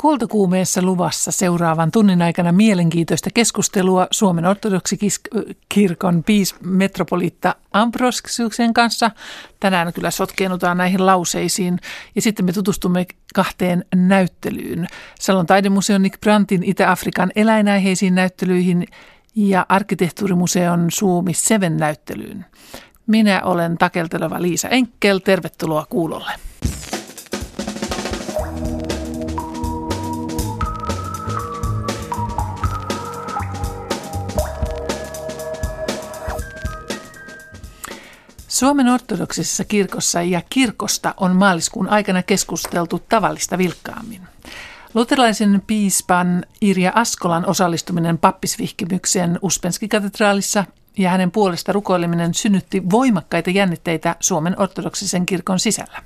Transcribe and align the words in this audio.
Kultakuumeessa 0.00 0.82
luvassa 0.82 1.32
seuraavan 1.32 1.90
tunnin 1.90 2.22
aikana 2.22 2.52
mielenkiintoista 2.52 3.30
keskustelua 3.34 4.06
Suomen 4.10 4.46
ortodoksikirkon 4.46 6.24
piis 6.26 6.54
metropoliitta 6.60 7.54
Ambrosiuksen 7.72 8.74
kanssa. 8.74 9.10
Tänään 9.60 9.92
kyllä 9.92 10.10
sotkeenutaan 10.10 10.76
näihin 10.76 11.06
lauseisiin 11.06 11.78
ja 12.14 12.22
sitten 12.22 12.44
me 12.44 12.52
tutustumme 12.52 13.06
kahteen 13.34 13.84
näyttelyyn. 13.94 14.86
Salon 15.20 15.46
taidemuseon 15.46 16.02
Nick 16.02 16.20
Brantin 16.20 16.64
Itä-Afrikan 16.64 17.32
eläinaiheisiin 17.36 18.14
näyttelyihin 18.14 18.86
ja 19.34 19.66
arkkitehtuurimuseon 19.68 20.86
Suomi 20.90 21.34
Seven 21.34 21.76
näyttelyyn. 21.76 22.46
Minä 23.06 23.42
olen 23.44 23.78
takelteleva 23.78 24.42
Liisa 24.42 24.68
Enkel. 24.68 25.18
Tervetuloa 25.18 25.86
kuulolle. 25.88 26.32
Suomen 38.50 38.88
ortodoksisessa 38.88 39.64
kirkossa 39.64 40.22
ja 40.22 40.42
kirkosta 40.50 41.14
on 41.16 41.36
maaliskuun 41.36 41.88
aikana 41.88 42.22
keskusteltu 42.22 43.02
tavallista 43.08 43.58
vilkkaammin. 43.58 44.20
Luterilaisen 44.94 45.62
piispan 45.66 46.44
Irja 46.60 46.92
Askolan 46.94 47.46
osallistuminen 47.46 48.18
pappisvihkimykseen 48.18 49.38
Uspenski-katedraalissa 49.42 50.64
ja 50.98 51.10
hänen 51.10 51.30
puolesta 51.30 51.72
rukoileminen 51.72 52.34
synnytti 52.34 52.82
voimakkaita 52.90 53.50
jännitteitä 53.50 54.16
Suomen 54.20 54.60
ortodoksisen 54.60 55.26
kirkon 55.26 55.58
sisällä. 55.58 56.02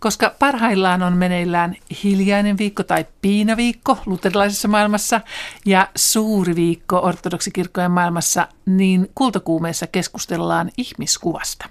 Koska 0.00 0.34
parhaillaan 0.38 1.02
on 1.02 1.12
meneillään 1.12 1.76
hiljainen 2.04 2.58
viikko 2.58 2.82
tai 2.82 3.06
piinaviikko 3.22 3.98
luterilaisessa 4.06 4.68
maailmassa 4.68 5.20
ja 5.66 5.88
suuri 5.96 6.56
viikko 6.56 7.00
ortodoksikirkkojen 7.02 7.90
maailmassa, 7.90 8.48
niin 8.66 9.10
kultakuumeessa 9.14 9.86
keskustellaan 9.86 10.70
ihmiskuvasta. 10.76 11.68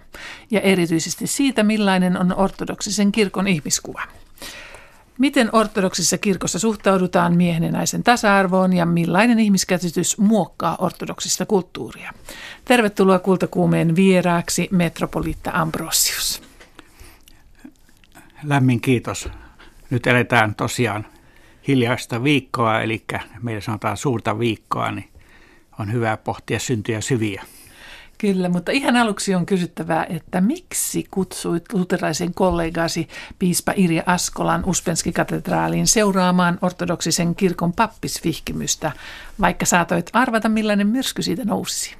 Ja 0.52 0.62
erityisesti 0.62 1.28
siitä, 1.28 1.64
millainen 1.64 2.18
on 2.18 2.34
ortodoksisen 2.38 3.12
kirkon 3.12 3.48
ihmiskuva. 3.48 4.02
Miten 5.18 5.50
ortodoksissa 5.52 6.18
kirkossa 6.18 6.60
suhtaudutaan 6.60 7.36
miehen 7.38 7.64
ja 7.64 7.72
naisen 7.72 8.04
tasa-arvoon 8.04 8.74
ja 8.74 8.86
millainen 8.86 9.40
ihmiskäsitys 9.40 10.18
muokkaa 10.18 10.76
ortodoksista 10.80 11.46
kulttuuria? 11.46 12.14
Tervetuloa 12.66 13.20
kultakuumeen 13.20 13.96
vieraaksi 13.96 14.68
metropoliitta 14.72 15.52
Ambrosius 15.54 16.47
lämmin 18.44 18.82
kiitos. 18.82 19.30
Nyt 19.90 20.08
eletään 20.08 20.56
tosiaan 20.56 21.06
hiljaista 21.68 22.24
viikkoa, 22.24 22.82
eli 22.82 23.04
meillä 23.42 23.62
sanotaan 23.62 23.98
suurta 23.98 24.40
viikkoa, 24.40 24.92
niin 24.92 25.10
on 25.80 25.94
hyvä 25.94 26.18
pohtia 26.18 26.60
syntyjä 26.60 27.02
syviä. 27.02 27.44
Kyllä, 28.18 28.50
mutta 28.50 28.72
ihan 28.72 28.96
aluksi 28.96 29.36
on 29.36 29.46
kysyttävää, 29.46 30.06
että 30.10 30.42
miksi 30.42 31.08
kutsuit 31.12 31.74
luterilaisen 31.74 32.34
kollegasi 32.34 33.08
piispa 33.40 33.74
Irja 33.76 34.04
Askolan 34.06 34.66
Uspenski-katedraaliin 34.66 35.88
seuraamaan 35.88 36.60
ortodoksisen 36.62 37.36
kirkon 37.36 37.74
pappisvihkimystä, 37.74 38.92
vaikka 39.42 39.66
saatoit 39.66 40.10
arvata 40.14 40.50
millainen 40.50 40.88
myrsky 40.88 41.22
siitä 41.22 41.46
nousisi? 41.46 41.96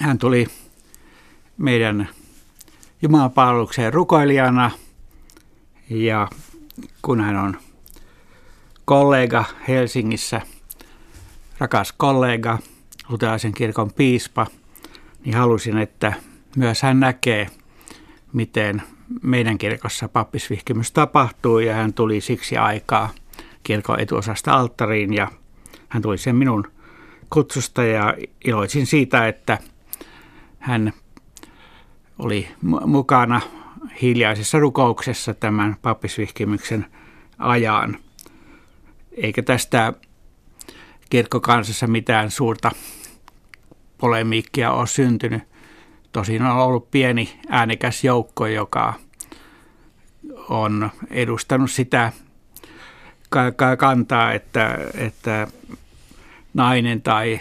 Hän 0.00 0.18
tuli 0.18 0.46
meidän 1.58 2.08
Jumalanpalvelukseen 3.02 3.92
rukoilijana. 3.92 4.70
Ja 5.90 6.28
kun 7.02 7.20
hän 7.20 7.36
on 7.36 7.56
kollega 8.84 9.44
Helsingissä, 9.68 10.40
rakas 11.58 11.92
kollega, 11.92 12.58
luterilaisen 13.08 13.52
kirkon 13.52 13.92
piispa, 13.92 14.46
niin 15.24 15.34
halusin, 15.34 15.78
että 15.78 16.12
myös 16.56 16.82
hän 16.82 17.00
näkee, 17.00 17.46
miten 18.32 18.82
meidän 19.22 19.58
kirkossa 19.58 20.08
pappisvihkimys 20.08 20.92
tapahtuu. 20.92 21.58
Ja 21.58 21.74
hän 21.74 21.92
tuli 21.92 22.20
siksi 22.20 22.56
aikaa 22.56 23.08
kirkon 23.62 24.00
etuosasta 24.00 24.52
alttariin 24.52 25.14
ja 25.14 25.28
hän 25.88 26.02
tuli 26.02 26.18
sen 26.18 26.36
minun 26.36 26.66
kutsusta 27.30 27.82
ja 27.82 28.14
iloitsin 28.44 28.86
siitä, 28.86 29.28
että 29.28 29.58
hän 30.58 30.92
oli 32.20 32.48
mukana 32.86 33.40
hiljaisessa 34.02 34.58
rukouksessa 34.58 35.34
tämän 35.34 35.76
pappisvihkimyksen 35.82 36.86
ajan. 37.38 37.96
Eikä 39.12 39.42
tästä 39.42 39.92
kirkkokansassa 41.10 41.86
mitään 41.86 42.30
suurta 42.30 42.70
polemiikkia 43.98 44.72
ole 44.72 44.86
syntynyt. 44.86 45.42
Tosin 46.12 46.42
on 46.42 46.56
ollut 46.56 46.90
pieni 46.90 47.40
äänekäs 47.48 48.04
joukko, 48.04 48.46
joka 48.46 48.94
on 50.48 50.90
edustanut 51.10 51.70
sitä 51.70 52.12
kantaa, 53.78 54.32
että, 54.32 54.78
että 54.94 55.48
nainen 56.54 57.02
tai 57.02 57.40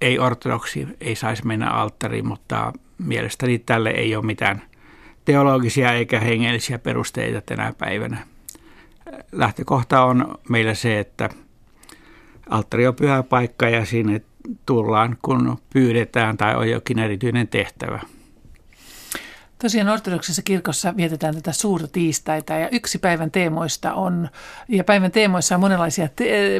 ei-ortodoksi 0.00 0.88
ei 1.00 1.16
saisi 1.16 1.46
mennä 1.46 1.70
alttariin, 1.70 2.26
mutta 2.26 2.72
mielestäni 3.04 3.58
tälle 3.58 3.90
ei 3.90 4.16
ole 4.16 4.24
mitään 4.24 4.62
teologisia 5.24 5.92
eikä 5.92 6.20
hengellisiä 6.20 6.78
perusteita 6.78 7.40
tänä 7.40 7.72
päivänä. 7.78 8.26
Lähtökohta 9.32 10.04
on 10.04 10.38
meillä 10.48 10.74
se, 10.74 10.98
että 10.98 11.28
alttari 12.50 12.86
on 12.86 12.94
pyhä 12.94 13.22
paikka 13.22 13.68
ja 13.68 13.84
sinne 13.84 14.22
tullaan, 14.66 15.16
kun 15.22 15.58
pyydetään 15.72 16.36
tai 16.36 16.56
on 16.56 16.70
jokin 16.70 16.98
erityinen 16.98 17.48
tehtävä. 17.48 18.00
Tosiaan 19.64 19.88
ortodoksisessa 19.88 20.42
kirkossa 20.42 20.96
vietetään 20.96 21.34
tätä 21.34 21.52
suurta 21.52 21.88
tiistaita 21.88 22.52
ja 22.52 22.68
yksi 22.68 22.98
päivän 22.98 23.30
teemoista 23.30 23.94
on, 23.94 24.28
ja 24.68 24.84
päivän 24.84 25.10
teemoissa 25.10 25.54
on 25.54 25.60
monenlaisia, 25.60 26.08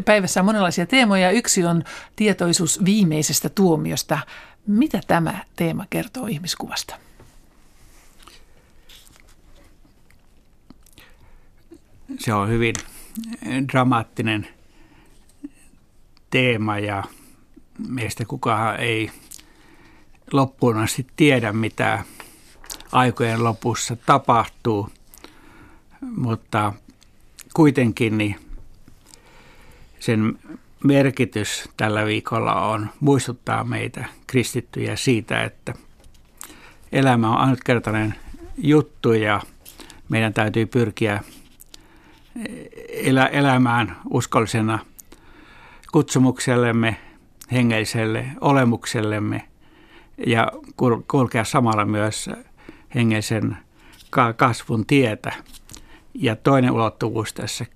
päivässä 0.05 0.41
on 0.41 0.47
monenlaisia 0.47 0.87
teemoja. 0.87 1.31
Yksi 1.31 1.65
on 1.65 1.85
tietoisuus 2.17 2.85
viimeisestä 2.85 3.49
tuomiosta. 3.49 4.19
Mitä 4.67 5.01
tämä 5.07 5.45
teema 5.57 5.87
kertoo 5.91 6.27
ihmiskuvasta? 6.27 6.97
Se 12.19 12.35
on 12.35 12.49
hyvin 12.49 12.75
dramaattinen 13.73 14.49
teema 16.31 16.79
ja 16.79 17.05
meistä 17.89 18.25
kukaan 18.25 18.81
ei 18.81 19.11
loppuun 20.33 20.79
asti 20.79 21.07
tiedä, 21.17 21.53
mitä 21.53 22.05
aikojen 22.95 23.45
lopussa 23.45 23.97
tapahtuu, 23.97 24.89
mutta 26.17 26.73
kuitenkin 27.55 28.19
niin 28.19 28.37
sen 30.01 30.39
merkitys 30.85 31.69
tällä 31.77 32.07
viikolla 32.07 32.55
on 32.55 32.91
muistuttaa 33.01 33.65
meitä 33.65 34.05
kristittyjä 34.27 34.97
siitä, 34.97 35.45
että 35.45 35.75
elämä 36.93 37.31
on 37.31 37.39
ainutkertainen 37.39 38.15
juttu 38.59 39.13
ja 39.13 39.41
meidän 40.09 40.35
täytyy 40.35 40.67
pyrkiä 40.67 41.21
elä, 42.89 43.27
elämään 43.27 43.97
uskollisena 44.11 44.79
kutsumuksellemme, 45.93 46.97
hengelliselle 47.53 48.27
olemuksellemme 48.41 49.49
ja 50.27 50.53
kulkea 51.09 51.45
samalla 51.45 51.85
myös 51.85 52.31
hengellisen 52.95 53.57
kasvun 54.37 54.87
tietä. 54.87 55.33
Ja 56.15 56.37
toinen 56.37 56.71
ulottuvuus 56.71 57.33
tässä 57.33 57.67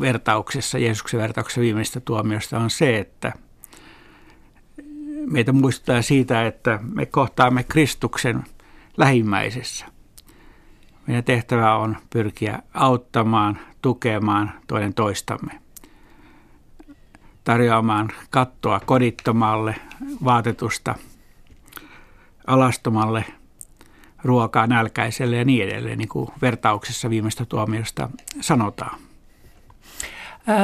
vertauksessa, 0.00 0.78
Jeesuksen 0.78 1.20
vertauksessa 1.20 1.60
viimeistä 1.60 2.00
tuomiosta 2.00 2.58
on 2.58 2.70
se, 2.70 2.98
että 2.98 3.32
meitä 5.26 5.52
muistuttaa 5.52 6.02
siitä, 6.02 6.46
että 6.46 6.78
me 6.94 7.06
kohtaamme 7.06 7.64
Kristuksen 7.64 8.44
lähimmäisessä. 8.96 9.86
Meidän 11.06 11.24
tehtävä 11.24 11.76
on 11.76 11.96
pyrkiä 12.10 12.62
auttamaan, 12.74 13.58
tukemaan 13.82 14.52
toinen 14.66 14.94
toistamme, 14.94 15.52
tarjoamaan 17.44 18.08
kattoa 18.30 18.80
kodittomalle, 18.80 19.74
vaatetusta 20.24 20.94
alastomalle, 22.46 23.24
ruokaa 24.24 24.66
nälkäiselle 24.66 25.36
ja 25.36 25.44
niin 25.44 25.68
edelleen, 25.68 25.98
niin 25.98 26.08
kuin 26.08 26.28
vertauksessa 26.42 27.10
viimeistä 27.10 27.44
tuomiosta 27.44 28.10
sanotaan. 28.40 28.98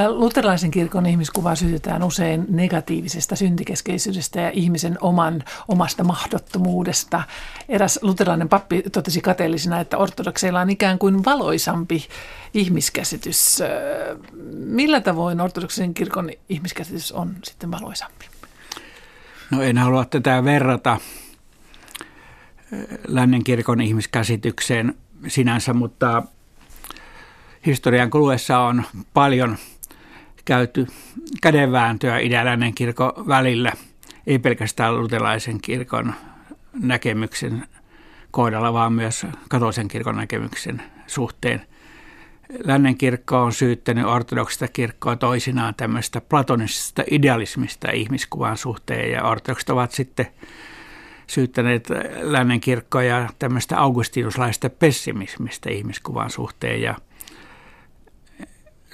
Luterilaisen 0.09 0.71
kirkon 0.71 1.06
ihmiskuva 1.06 1.55
sytytään 1.55 2.03
usein 2.03 2.47
negatiivisesta 2.49 3.37
syntikeskeisyydestä 3.37 4.41
ja 4.41 4.51
ihmisen 4.51 4.99
oman, 5.01 5.45
omasta 5.69 6.05
mahdottomuudesta. 6.05 7.23
Eräs 7.69 7.99
luterilainen 8.03 8.49
pappi 8.49 8.83
totesi 8.93 9.21
kateellisena, 9.21 9.81
että 9.81 9.99
ortodokseilla 9.99 10.61
on 10.61 10.71
ikään 10.71 10.99
kuin 10.99 11.25
valoisampi 11.25 12.09
ihmiskäsitys. 12.55 13.62
Millä 14.55 15.00
tavoin 15.00 15.41
ortodoksen 15.41 15.95
kirkon 15.95 16.31
ihmiskäsitys 16.49 17.12
on 17.12 17.37
sitten 17.45 17.71
valoisampi? 17.71 18.27
No 19.50 19.62
en 19.62 19.79
halua 19.79 20.05
tätä 20.05 20.45
verrata 20.45 20.99
lännen 23.09 23.44
kirkon 23.44 23.81
ihmiskäsitykseen 23.81 24.94
sinänsä, 25.26 25.75
mutta 25.75 26.23
historian 27.67 28.11
kuluessa 28.11 28.59
on 28.59 28.82
paljon 29.15 29.56
käyty 30.44 30.87
kädenvääntöä 31.43 32.19
idän 32.19 32.75
kirkon 32.75 33.12
välillä, 33.29 33.73
ei 34.26 34.38
pelkästään 34.38 35.00
luterilaisen 35.00 35.61
kirkon 35.61 36.15
näkemyksen 36.73 37.67
kohdalla, 38.31 38.73
vaan 38.73 38.93
myös 38.93 39.26
katolisen 39.49 39.88
kirkon 39.88 40.17
näkemyksen 40.17 40.82
suhteen. 41.06 41.67
Lännen 42.65 42.97
kirkko 42.97 43.43
on 43.43 43.53
syyttänyt 43.53 44.06
ortodoksista 44.06 44.69
kirkkoa 44.69 45.17
toisinaan 45.17 45.75
tämmöistä 45.75 46.21
platonisesta 46.21 47.03
idealismista 47.11 47.91
ihmiskuvan 47.91 48.56
suhteen, 48.56 49.12
ja 49.12 49.25
ortodokset 49.25 49.71
ovat 49.71 49.93
sitten 49.93 50.26
syyttäneet 51.26 51.88
lännen 52.21 52.61
kirkkoja 52.61 53.29
tämmöistä 53.38 53.79
augustinuslaista 53.79 54.71
pessimismistä 54.71 55.71
ihmiskuvan 55.71 56.31
suhteen, 56.31 56.82
ja– 56.82 56.94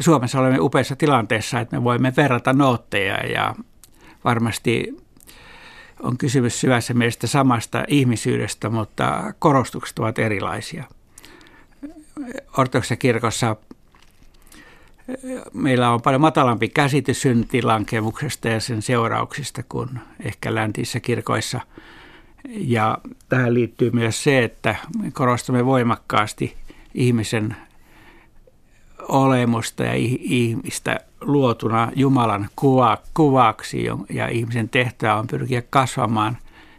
Suomessa 0.01 0.41
olemme 0.41 0.59
upeassa 0.61 0.97
tilanteessa, 0.97 1.61
että 1.61 1.77
me 1.77 1.85
voimme 1.85 2.13
verrata 2.17 2.53
nootteja 2.53 3.27
ja 3.27 3.55
varmasti 4.25 4.97
on 6.03 6.19
kysymys 6.19 6.61
syvässä 6.61 6.95
mielessä 6.95 7.27
samasta 7.27 7.85
ihmisyydestä, 7.89 8.71
mutta 8.71 9.35
korostukset 9.39 9.99
ovat 9.99 10.19
erilaisia. 10.19 10.85
Ortodoksessa 12.59 12.97
kirkossa 12.97 13.57
meillä 15.53 15.91
on 15.91 16.03
paljon 16.03 16.21
matalampi 16.21 16.69
käsitys 16.69 17.23
syntilankemuksesta 17.23 18.49
ja 18.49 18.61
sen 18.61 18.83
seurauksista 18.83 19.63
kuin 19.69 19.89
ehkä 20.21 20.55
läntissä 20.55 21.01
kirkoissa. 21.01 21.61
Ja 22.49 22.99
tähän 23.29 23.55
liittyy 23.55 23.91
myös 23.91 24.23
se, 24.23 24.45
että 24.45 24.77
korostamme 25.13 25.67
voimakkaasti 25.67 26.57
ihmisen 26.95 27.57
olemusta 29.09 29.85
ja 29.85 29.93
ihmistä 30.21 31.01
luotuna 31.21 31.93
Jumalan 31.97 32.49
kuva, 32.57 32.99
kuvaksi 33.15 33.85
ja 34.11 34.29
ihmisen 34.29 34.69
tehtävä 34.69 35.17
on 35.17 35.27
pyrkiä 35.27 35.63
kasvamaan 35.71 36.37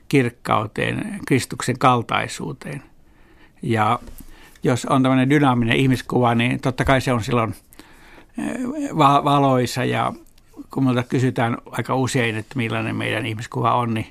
kirkkauteen, 0.08 1.20
Kristuksen 1.28 1.80
kaltaisuuteen. 1.80 2.84
Ja 3.62 4.00
jos 4.64 4.86
on 4.86 5.04
tämmöinen 5.04 5.30
dynaaminen 5.30 5.78
ihmiskuva, 5.78 6.36
niin 6.36 6.60
totta 6.60 6.86
kai 6.86 7.02
se 7.02 7.14
on 7.14 7.24
silloin 7.24 7.56
eh, 8.38 8.96
valoisa 8.96 9.86
ja 9.86 10.14
kun 10.72 10.84
minulta 10.84 11.04
kysytään 11.04 11.58
aika 11.72 11.96
usein, 11.96 12.36
että 12.36 12.56
millainen 12.56 12.96
meidän 12.96 13.26
ihmiskuva 13.26 13.76
on, 13.76 13.94
niin 13.94 14.08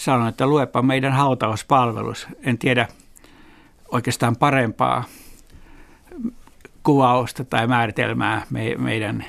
sanon, 0.00 0.28
että 0.28 0.46
luepa 0.46 0.82
meidän 0.82 1.12
hautauspalvelus. 1.12 2.26
En 2.42 2.58
tiedä 2.58 2.88
oikeastaan 3.92 4.36
parempaa 4.36 5.04
kuvausta 6.82 7.44
tai 7.44 7.66
määritelmää 7.66 8.46
me, 8.50 8.74
meidän 8.78 9.24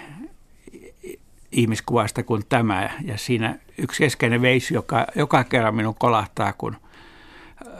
ihmiskuvasta 1.51 2.23
kuin 2.23 2.44
tämä. 2.50 2.89
Ja 3.06 3.18
siinä 3.18 3.59
yksi 3.77 4.03
keskeinen 4.03 4.41
veisi, 4.41 4.73
joka 4.73 5.07
joka 5.15 5.44
kerran 5.44 5.75
minun 5.75 5.95
kolahtaa, 5.95 6.53
kun 6.53 6.75
äh, 6.75 7.71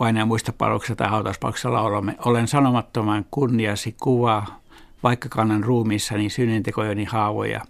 vain 0.00 0.28
muistopalveluksessa 0.28 0.96
tai 0.96 1.08
hautauspalveluksessa 1.08 1.72
laulamme. 1.72 2.16
Olen 2.24 2.48
sanomattoman 2.48 3.26
kunniasi 3.30 3.96
kuva, 4.00 4.46
vaikka 5.02 5.28
kannan 5.28 5.64
ruumiissani 5.64 6.30
synnintekojeni 6.30 7.04
haavoja. 7.04 7.60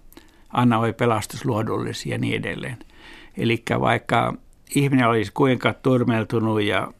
Anna 0.49 0.79
oi 0.79 0.93
pelastus 0.93 1.45
luodullisia 1.45 2.15
ja 2.15 2.17
niin 2.17 2.39
edelleen. 2.39 2.77
Eli 3.37 3.63
vaikka 3.79 4.33
ihminen 4.75 5.07
olisi 5.07 5.31
kuinka 5.33 5.73
turmeltunut 5.73 6.61
ja 6.61 6.93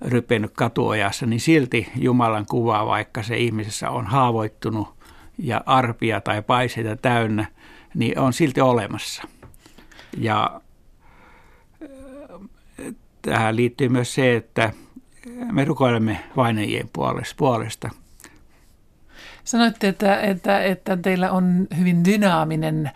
rypennyt 0.00 0.52
katuojassa, 0.54 1.26
niin 1.26 1.40
silti 1.40 1.88
Jumalan 1.96 2.46
kuva, 2.46 2.86
vaikka 2.86 3.22
se 3.22 3.36
ihmisessä 3.36 3.90
on 3.90 4.06
haavoittunut 4.06 4.88
ja 5.38 5.62
arpia 5.66 6.20
tai 6.20 6.42
paiseita 6.42 6.96
täynnä, 6.96 7.46
niin 7.94 8.18
on 8.18 8.32
silti 8.32 8.60
olemassa. 8.60 9.22
Ja 10.18 10.60
äh, 11.82 12.94
tähän 13.22 13.56
liittyy 13.56 13.88
myös 13.88 14.14
se, 14.14 14.36
että 14.36 14.72
me 15.52 15.64
rukoilemme 15.64 16.20
vainajien 16.36 16.90
puolesta. 17.36 17.90
Sanoitte, 19.44 19.88
että, 19.88 20.20
että, 20.20 20.62
että 20.62 20.96
teillä 20.96 21.30
on 21.30 21.66
hyvin 21.78 22.04
dynaaminen 22.04 22.90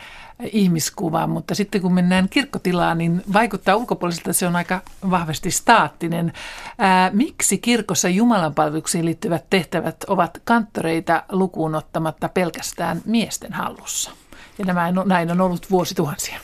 ihmiskuva, 0.52 1.26
mutta 1.26 1.54
sitten 1.54 1.80
kun 1.80 1.94
mennään 1.94 2.28
kirkkotilaan, 2.28 2.98
niin 2.98 3.22
vaikuttaa 3.32 3.76
ulkopuoliselta, 3.76 4.30
että 4.30 4.38
se 4.38 4.46
on 4.46 4.56
aika 4.56 4.80
vahvasti 5.10 5.50
staattinen. 5.50 6.32
Ää, 6.78 7.10
miksi 7.10 7.58
kirkossa 7.58 8.08
jumalanpalveluksiin 8.08 9.04
liittyvät 9.04 9.44
tehtävät 9.50 9.96
ovat 10.06 10.40
kanttoreita 10.44 11.22
lukuun 11.32 11.74
ottamatta 11.74 12.28
pelkästään 12.28 13.02
miesten 13.04 13.52
hallussa? 13.52 14.10
Ja 14.58 14.64
nämä, 14.64 14.92
näin 15.04 15.30
on 15.30 15.40
ollut 15.40 15.70
vuosituhansia. 15.70 16.40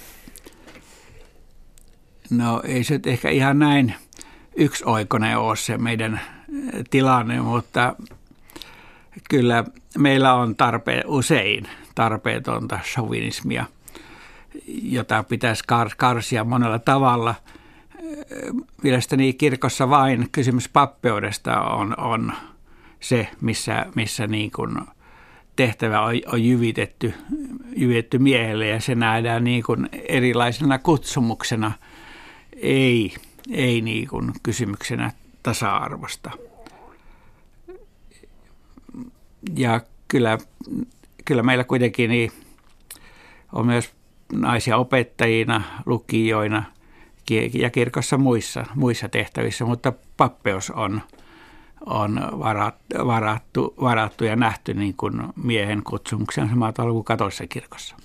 No 2.31 2.63
ei 2.65 2.85
se 2.85 3.01
ehkä 3.07 3.31
ihan 3.31 3.59
näin 3.59 3.95
yksioikoinen 4.57 5.39
ole 5.39 5.57
se 5.57 5.79
meidän 5.79 6.21
tilanne, 6.91 7.41
mutta 7.41 7.95
kyllä 9.31 9.65
meillä 9.99 10.35
on 10.35 10.57
tarpeen 10.57 11.07
usein 11.07 11.69
tarpeetonta 11.95 12.79
chauvinismia– 12.95 13.65
jota 14.83 15.23
pitäisi 15.23 15.65
karsia 15.97 16.45
monella 16.45 16.79
tavalla. 16.79 17.35
Mielestäni 18.83 19.33
kirkossa 19.33 19.91
vain 19.91 20.29
kysymys 20.33 20.69
pappeudesta 20.69 21.61
on, 21.61 22.01
on 22.01 22.33
se, 23.01 23.29
missä, 23.41 23.87
missä 23.95 24.27
niin 24.27 24.51
kuin 24.51 24.77
tehtävä 25.57 26.01
on, 26.01 26.15
on 26.27 26.45
jyvitetty, 26.45 27.15
jyvitetty 27.77 28.19
miehelle 28.19 28.67
ja 28.67 28.81
se 28.81 28.95
nähdään 28.95 29.45
niin 29.45 29.63
kuin 29.63 29.89
erilaisena 29.93 30.79
kutsumuksena, 30.79 31.73
ei, 32.57 33.15
ei 33.51 33.81
niin 33.81 34.09
kuin 34.09 34.33
kysymyksenä 34.43 35.13
tasa-arvosta. 35.43 36.31
Ja 39.57 39.81
kyllä, 40.09 40.39
kyllä 41.25 41.43
meillä 41.43 41.65
kuitenkin 41.65 42.11
niin 42.11 42.33
on 43.53 43.67
myös 43.67 43.91
naisia 44.33 44.77
opettajina, 44.77 45.63
lukijoina 45.87 46.65
ja 47.53 47.71
kirkossa 47.71 48.19
muissa, 48.19 48.65
muissa 48.75 49.09
tehtävissä, 49.09 49.65
mutta 49.65 49.93
pappeus 50.17 50.71
on, 50.71 51.03
on 51.87 52.21
varattu, 52.39 53.75
varattu, 53.81 54.25
ja 54.25 54.37
nähty 54.37 54.75
niin 54.75 54.95
kuin 54.97 55.23
miehen 55.37 55.83
kutsumuksen 55.83 56.49
samalla 56.49 56.73
tavalla 56.73 56.93
kuin 56.93 57.05
katolisessa 57.05 57.47
kirkossa. 57.47 57.97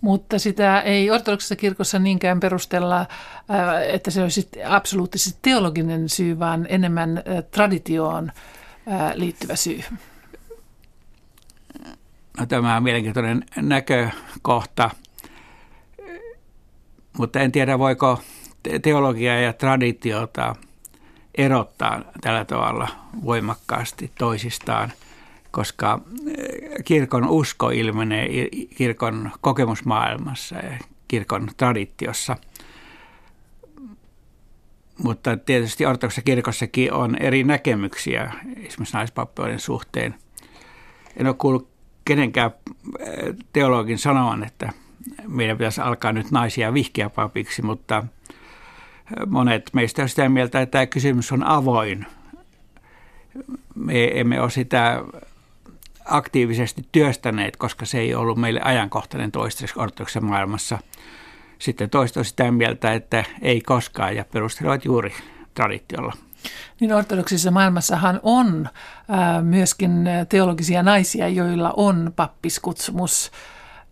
Mutta 0.00 0.38
sitä 0.38 0.80
ei 0.80 1.10
ortodoksessa 1.10 1.56
kirkossa 1.56 1.98
niinkään 1.98 2.40
perustella, 2.40 3.00
äh, 3.00 3.06
että 3.88 4.10
se 4.10 4.22
olisi 4.22 4.48
absoluuttisesti 4.68 5.38
teologinen 5.42 6.08
syy, 6.08 6.38
vaan 6.38 6.66
enemmän 6.68 7.18
äh, 7.18 7.44
traditioon 7.50 8.32
äh, 8.92 9.12
liittyvä 9.14 9.56
syy. 9.56 9.80
Tämä 12.48 12.76
on 12.76 12.82
mielenkiintoinen 12.82 13.44
näkökohta 13.56 14.90
mutta 17.18 17.40
en 17.40 17.52
tiedä, 17.52 17.78
voiko 17.78 18.20
teologia 18.82 19.40
ja 19.40 19.52
traditiota 19.52 20.56
erottaa 21.34 22.02
tällä 22.20 22.44
tavalla 22.44 22.88
voimakkaasti 23.24 24.12
toisistaan, 24.18 24.92
koska 25.50 26.00
eh, 26.26 26.84
kirkon 26.84 27.28
usko 27.28 27.70
ilmenee 27.70 28.28
kirkon 28.76 29.30
kokemusmaailmassa 29.40 30.54
ja 30.54 30.78
kirkon 31.08 31.48
traditiossa. 31.56 32.36
Mutta 35.02 35.36
tietysti 35.36 35.86
ortodoksessa 35.86 36.22
kirkossakin 36.22 36.92
on 36.92 37.16
eri 37.22 37.44
näkemyksiä 37.44 38.32
esimerkiksi 38.56 38.96
naispappeuden 38.96 39.60
suhteen. 39.60 40.14
En 41.16 41.26
ole 41.26 41.34
kuullut 41.38 41.75
kenenkään 42.06 42.50
eh, 42.98 43.34
teologin 43.52 43.98
sanovan, 43.98 44.44
että– 44.44 44.72
meidän 45.28 45.58
pitäisi 45.58 45.80
alkaa 45.80 46.12
nyt 46.12 46.30
naisia 46.30 46.74
vihkiä 46.74 47.10
papiksi, 47.10 47.62
mutta 47.62 48.04
monet 49.26 49.70
meistä 49.72 50.02
on 50.02 50.08
sitä 50.08 50.28
mieltä, 50.28 50.60
että 50.60 50.70
tämä 50.70 50.86
kysymys 50.86 51.32
on 51.32 51.44
avoin. 51.44 52.06
Me 53.74 54.20
emme 54.20 54.40
ole 54.40 54.50
sitä 54.50 55.04
aktiivisesti 56.04 56.82
työstäneet, 56.92 57.56
koska 57.56 57.86
se 57.86 57.98
ei 57.98 58.14
ollut 58.14 58.38
meille 58.38 58.60
ajankohtainen 58.64 59.32
toistaiseksi 59.32 59.80
ortodoksen 59.80 60.24
maailmassa. 60.24 60.78
Sitten 61.58 61.90
toista 61.90 62.24
sitä 62.24 62.50
mieltä, 62.50 62.92
että 62.92 63.24
ei 63.42 63.60
koskaan 63.60 64.16
ja 64.16 64.24
perustelevat 64.24 64.84
juuri 64.84 65.14
traditiolla. 65.54 66.12
Niin 66.80 66.92
ortodoksisessa 66.92 67.50
maailmassahan 67.50 68.20
on 68.22 68.68
ää, 69.08 69.42
myöskin 69.42 70.08
teologisia 70.28 70.82
naisia, 70.82 71.28
joilla 71.28 71.72
on 71.76 72.12
pappiskutsumus. 72.16 73.32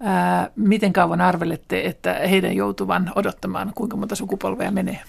Ää, 0.00 0.50
miten 0.56 0.92
kauan 0.92 1.20
arvelette, 1.20 1.84
että 1.84 2.14
heidän 2.14 2.56
joutuvan 2.56 3.12
odottamaan, 3.14 3.72
kuinka 3.74 3.96
monta 3.96 4.14
sukupolvea 4.14 4.70
menee? 4.70 5.00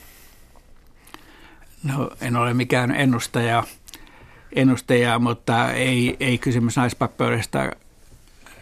No 1.84 2.12
en 2.22 2.36
ole 2.36 2.54
mikään 2.54 2.92
ennustaja, 2.92 3.64
ennustaja 4.56 5.20
mutta 5.20 5.72
ei, 5.72 6.18
ei 6.20 6.38
kysymys 6.38 6.78
naispappeudesta 6.78 7.72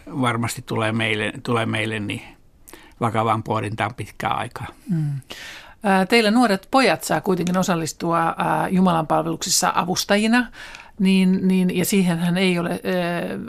varmasti 0.06 0.62
tulee 0.62 0.92
meille, 0.92 1.32
tulee 1.42 1.66
meille 1.66 2.00
niin 2.00 2.22
vakavaan 3.00 3.42
pohdintaan 3.42 3.94
pitkään 3.94 4.36
aikaa. 4.36 4.66
Mm. 4.90 5.20
Teillä 6.08 6.30
nuoret 6.30 6.68
pojat 6.70 7.04
saa 7.04 7.20
kuitenkin 7.20 7.58
osallistua 7.58 8.36
Jumalan 8.70 9.06
palveluksissa 9.06 9.72
avustajina, 9.74 10.46
niin, 10.98 11.48
niin, 11.48 11.76
ja 11.76 11.84
siihenhän 11.84 12.38
ei 12.38 12.58
ole, 12.58 12.80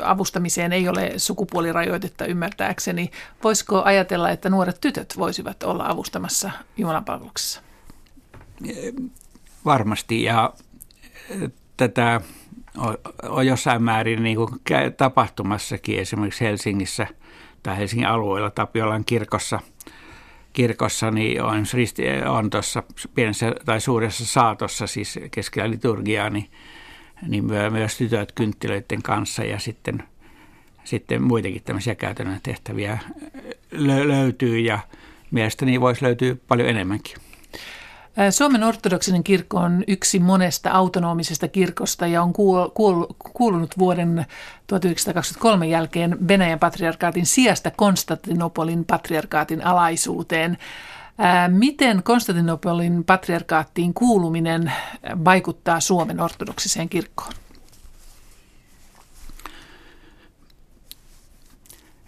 avustamiseen 0.03 0.73
ei 0.73 0.87
ole 0.87 1.13
sukupuolirajoitetta 1.17 2.25
ymmärtääkseni. 2.25 3.11
Voisiko 3.43 3.83
ajatella, 3.83 4.29
että 4.29 4.49
nuoret 4.49 4.81
tytöt 4.81 5.13
voisivat 5.17 5.63
olla 5.63 5.87
avustamassa 5.87 6.51
Jumalan 6.77 7.05
palveluksessa? 7.05 7.61
Varmasti, 9.65 10.23
ja 10.23 10.53
tätä 11.77 12.21
on 13.23 13.47
jossain 13.47 13.83
määrin 13.83 14.23
niin 14.23 14.37
kuin 14.37 14.49
tapahtumassakin 14.97 15.99
esimerkiksi 15.99 16.45
Helsingissä 16.45 17.07
tai 17.63 17.77
Helsingin 17.77 18.07
alueella 18.07 18.49
Tapiolan 18.49 19.05
kirkossa– 19.05 19.59
kirkossa 20.55 21.11
niin 21.11 21.43
on, 21.43 21.63
on 22.27 22.49
tuossa 22.49 22.83
pienessä 23.15 23.55
tai 23.65 23.81
suuressa 23.81 24.25
saatossa, 24.25 24.87
siis 24.87 25.19
keskellä 25.31 25.69
liturgiaa, 25.69 26.29
niin, 26.29 26.49
niin 27.27 27.45
myös 27.45 27.97
tytöt 27.97 28.31
kynttilöiden 28.31 29.01
kanssa 29.01 29.43
ja 29.43 29.59
sitten, 29.59 30.03
sitten 30.83 31.21
muitakin 31.21 31.63
tämmöisiä 31.63 31.95
käytännön 31.95 32.39
tehtäviä 32.43 32.97
lö- 33.71 34.07
löytyy 34.07 34.59
ja 34.59 34.79
mielestäni 35.31 35.81
voisi 35.81 36.03
löytyä 36.03 36.35
paljon 36.47 36.69
enemmänkin. 36.69 37.17
Suomen 38.31 38.63
ortodoksinen 38.63 39.23
kirkko 39.23 39.57
on 39.57 39.83
yksi 39.87 40.19
monesta 40.19 40.71
autonomisesta 40.71 41.47
kirkosta 41.47 42.07
ja 42.07 42.23
on 42.23 42.33
kuulunut 43.33 43.77
vuoden 43.77 44.25
1923 44.67 45.67
jälkeen 45.67 46.27
Venäjän 46.27 46.59
patriarkaatin 46.59 47.25
sijasta 47.25 47.71
Konstantinopolin 47.71 48.85
patriarkaatin 48.85 49.65
alaisuuteen. 49.65 50.57
Miten 51.47 52.03
Konstantinopolin 52.03 53.03
patriarkaattiin 53.03 53.93
kuuluminen 53.93 54.73
vaikuttaa 55.25 55.79
Suomen 55.79 56.19
ortodoksiseen 56.19 56.89
kirkkoon? 56.89 57.33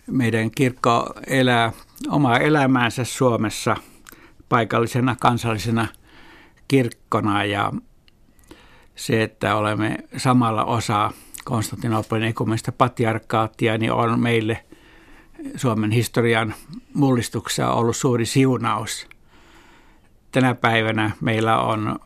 Meidän 0.07 0.51
kirkko 0.51 1.13
elää 1.27 1.71
omaa 2.09 2.39
elämäänsä 2.39 3.03
Suomessa 3.03 3.77
paikallisena 4.49 5.15
kansallisena 5.19 5.87
kirkkona 6.67 7.45
ja 7.45 7.73
se, 8.95 9.23
että 9.23 9.55
olemme 9.55 9.97
samalla 10.17 10.65
osa 10.65 11.11
Konstantinopolin 11.45 12.23
ekumista 12.23 12.71
patriarkaattia, 12.71 13.77
niin 13.77 13.91
on 13.91 14.19
meille 14.19 14.63
Suomen 15.55 15.91
historian 15.91 16.53
mullistuksessa 16.93 17.71
ollut 17.71 17.95
suuri 17.95 18.25
siunaus. 18.25 19.07
Tänä 20.31 20.55
päivänä 20.55 21.11
meillä 21.21 21.59
on 21.59 21.99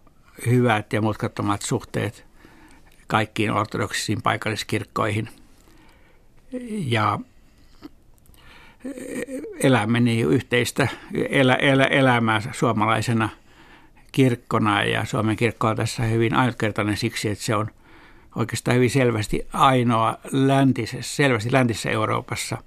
hyvät 0.46 0.94
ja 0.94 1.02
mutkattomat 1.02 1.62
suhteet 1.62 2.26
kaikkiin 3.08 3.52
ortodoksisiin 3.52 4.22
paikalliskirkkoihin. 4.22 5.30
Ja 6.70 7.20
elämme 9.64 10.00
niin 10.00 10.28
yhteistä 10.30 10.88
elä, 11.30 11.56
elä, 11.56 11.84
elämää 11.84 12.42
suomalaisena– 12.52 13.30
kirkkona 14.12 14.84
ja 14.84 15.06
Suomen 15.06 15.36
kirkko 15.36 15.68
on 15.68 15.76
tässä 15.76 16.04
hyvin 16.04 16.36
ainutkertainen 16.36 16.98
siksi, 16.98 17.30
että 17.30 17.44
se 17.44 17.56
on 17.56 17.68
oikeastaan 18.36 18.76
hyvin 18.76 18.90
selvästi 18.90 19.48
ainoa 19.54 20.18
läntisessä, 20.32 21.16
selvästi 21.16 21.52
läntisessä 21.52 21.90
Euroopassa 21.90 22.58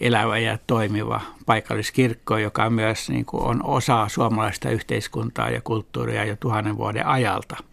elävä 0.00 0.38
ja 0.38 0.58
toimiva 0.66 1.20
paikalliskirkko, 1.46 2.38
joka 2.38 2.70
myös 2.70 3.10
niin 3.10 3.24
kuin 3.24 3.42
on 3.42 3.64
osa 3.64 4.08
suomalaista 4.08 4.70
yhteiskuntaa 4.70 5.50
ja 5.50 5.60
kulttuuria 5.60 6.24
jo 6.24 6.36
tuhannen 6.40 6.76
vuoden 6.76 7.06
ajalta– 7.06 7.56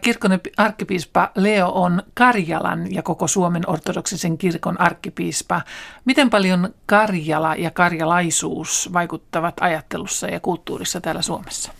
Kirkon 0.00 0.38
arkkipiispa 0.56 1.30
Leo 1.34 1.68
on 1.68 2.02
Karjalan 2.14 2.94
ja 2.94 3.02
koko 3.02 3.28
Suomen 3.28 3.62
ortodoksisen 3.66 4.38
kirkon 4.38 4.80
arkkipiispa. 4.80 5.62
Miten 6.04 6.30
paljon 6.30 6.74
Karjala 6.86 7.54
ja 7.54 7.70
karjalaisuus 7.70 8.90
vaikuttavat 8.92 9.54
ajattelussa 9.60 10.26
ja 10.26 10.40
kulttuurissa 10.40 11.00
täällä 11.00 11.22
Suomessa? 11.22 11.72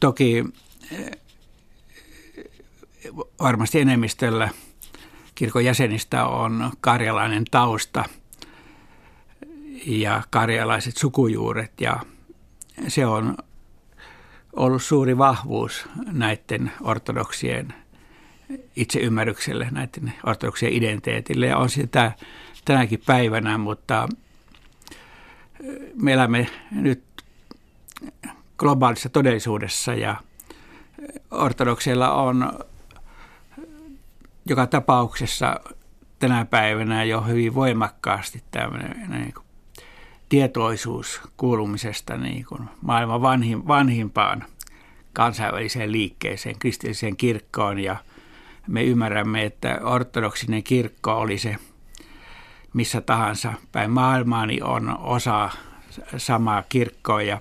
Toki 0.00 0.44
varmasti 3.40 3.80
enemmistöllä 3.80 4.48
kirkon 5.34 5.64
jäsenistä 5.64 6.26
on 6.26 6.70
karjalainen 6.80 7.44
tausta 7.50 8.04
ja 9.86 10.22
karjalaiset 10.30 10.96
sukujuuret 10.96 11.80
ja 11.80 12.00
se 12.88 13.06
on 13.06 13.36
ollut 14.56 14.82
suuri 14.82 15.18
vahvuus 15.18 15.88
näiden 16.12 16.72
ortodoksien 16.80 17.74
itseymmärrykselle, 18.76 19.68
näiden 19.70 20.12
ortodoksien 20.24 20.72
identiteetille. 20.72 21.46
Ja 21.46 21.58
on 21.58 21.70
sitä 21.70 22.12
tänäkin 22.64 23.02
päivänä, 23.06 23.58
mutta 23.58 24.08
me 25.94 26.12
elämme 26.12 26.46
nyt 26.70 27.04
globaalissa 28.58 29.08
todellisuudessa 29.08 29.94
ja 29.94 30.16
ortodoksilla 31.30 32.12
on 32.12 32.52
joka 34.48 34.66
tapauksessa 34.66 35.60
tänä 36.18 36.44
päivänä 36.44 37.04
jo 37.04 37.20
hyvin 37.20 37.54
voimakkaasti 37.54 38.42
tämmöinen 38.50 39.10
niin 39.10 39.34
tietoisuus 40.28 41.20
kuulumisesta 41.36 42.16
niin 42.16 42.44
kuin 42.44 42.62
maailman 42.82 43.22
vanhin, 43.22 43.68
vanhimpaan 43.68 44.44
kansainväliseen 45.12 45.92
liikkeeseen, 45.92 46.58
kristilliseen 46.58 47.16
kirkkoon. 47.16 47.78
Ja 47.78 47.96
me 48.66 48.84
ymmärrämme, 48.84 49.44
että 49.44 49.80
ortodoksinen 49.82 50.62
kirkko 50.62 51.18
oli 51.18 51.38
se 51.38 51.56
missä 52.72 53.00
tahansa 53.00 53.52
päin 53.72 53.90
maailmaa, 53.90 54.46
niin 54.46 54.64
on 54.64 54.98
osa 54.98 55.50
samaa 56.16 56.62
kirkkoa. 56.68 57.22
Ja 57.22 57.40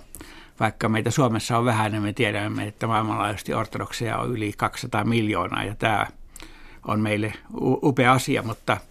vaikka 0.60 0.90
meitä 0.90 1.12
Suomessa 1.12 1.58
on 1.58 1.66
vähän, 1.66 1.92
niin 1.92 2.04
me 2.04 2.14
tiedämme, 2.14 2.68
että 2.68 2.88
maailmanlaajuisesti 2.88 3.54
ortodokseja 3.54 4.18
on 4.18 4.32
yli 4.32 4.54
200 4.58 5.04
miljoonaa. 5.04 5.64
Ja 5.64 5.76
tämä 5.76 6.08
on 6.88 7.00
meille 7.00 7.34
upea 7.62 8.12
asia, 8.12 8.44
mutta– 8.44 8.78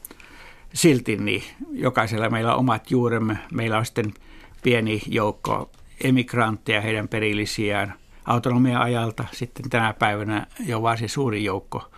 silti 0.74 1.16
niin 1.16 1.42
jokaisella 1.72 2.30
meillä 2.30 2.52
on 2.52 2.58
omat 2.58 2.90
juuremme. 2.90 3.38
Meillä 3.52 3.78
on 3.78 3.86
sitten 3.86 4.14
pieni 4.62 5.02
joukko 5.06 5.70
emigrantteja, 6.04 6.80
heidän 6.80 7.08
perillisiään 7.08 7.94
autonomia-ajalta. 8.24 9.24
Sitten 9.32 9.70
tänä 9.70 9.94
päivänä 9.98 10.46
jo 10.66 10.82
varsin 10.82 11.08
suuri 11.08 11.44
joukko 11.44 11.90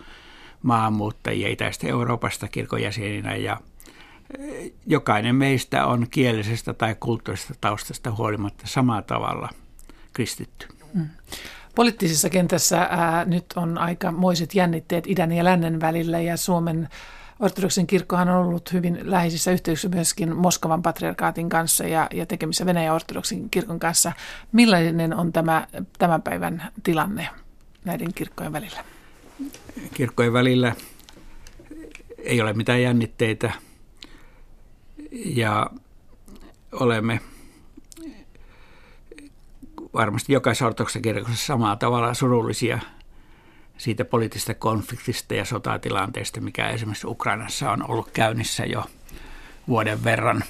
maahanmuuttajia 0.63 1.49
Itäistä 1.49 1.87
Euroopasta 1.87 2.47
kirkojäseninä 2.47 3.35
ja 3.35 3.57
eh, 4.39 4.71
jokainen 4.85 5.35
meistä 5.35 5.85
on 5.85 6.07
kielisestä 6.11 6.73
tai 6.73 6.95
kulttuurisesta 6.99 7.53
taustasta 7.61 8.11
huolimatta 8.11 8.67
samalla 8.67 9.01
tavalla 9.01 9.49
kristitty. 10.13 10.67
Mm. 10.93 11.07
Poliittisessa 11.75 12.29
kentässä 12.29 12.81
ää, 12.81 13.25
nyt 13.25 13.45
on 13.55 13.77
aika 13.77 14.11
moiset 14.11 14.55
jännitteet 14.55 15.07
idän 15.07 15.31
ja 15.31 15.43
lännen 15.43 15.81
välillä 15.81 16.19
ja 16.19 16.37
Suomen 16.37 16.89
ortodoksen 17.39 17.87
kirkkohan 17.87 18.29
on 18.29 18.45
ollut 18.45 18.73
hyvin 18.73 18.99
läheisissä 19.03 19.51
yhteyksissä 19.51 19.95
myöskin 19.95 20.35
Moskovan 20.35 20.81
patriarkaatin 20.81 21.49
kanssa 21.49 21.83
ja, 21.83 22.07
ja 22.13 22.25
tekemissä 22.25 22.65
Venäjän 22.65 22.95
ortodoksen 22.95 23.49
kirkon 23.49 23.79
kanssa. 23.79 24.11
Millainen 24.51 25.13
on 25.13 25.33
tämä 25.33 25.67
tämän 25.99 26.21
päivän 26.21 26.71
tilanne 26.83 27.29
näiden 27.85 28.13
kirkkojen 28.13 28.53
välillä? 28.53 28.83
Kirkkojen 29.93 30.33
välillä 30.33 30.75
ei 32.17 32.41
ole 32.41 32.53
mitään 32.53 32.81
jännitteitä 32.81 33.51
ja 35.25 35.69
olemme 36.71 37.19
varmasti 39.93 40.33
jokaisessa 40.33 40.65
ortodoksen 40.65 41.01
kirkossa 41.01 41.45
samalla 41.45 41.75
tavalla 41.75 42.13
surullisia 42.13 42.79
siitä 43.77 44.05
poliittisesta 44.05 44.53
konfliktista 44.53 45.33
ja 45.33 45.45
sotatilanteesta, 45.45 46.41
mikä 46.41 46.69
esimerkiksi 46.69 47.07
Ukrainassa 47.07 47.71
on 47.71 47.89
ollut 47.89 48.09
käynnissä 48.11 48.65
jo 48.65 48.85
vuoden 49.67 50.03
verran 50.03 50.43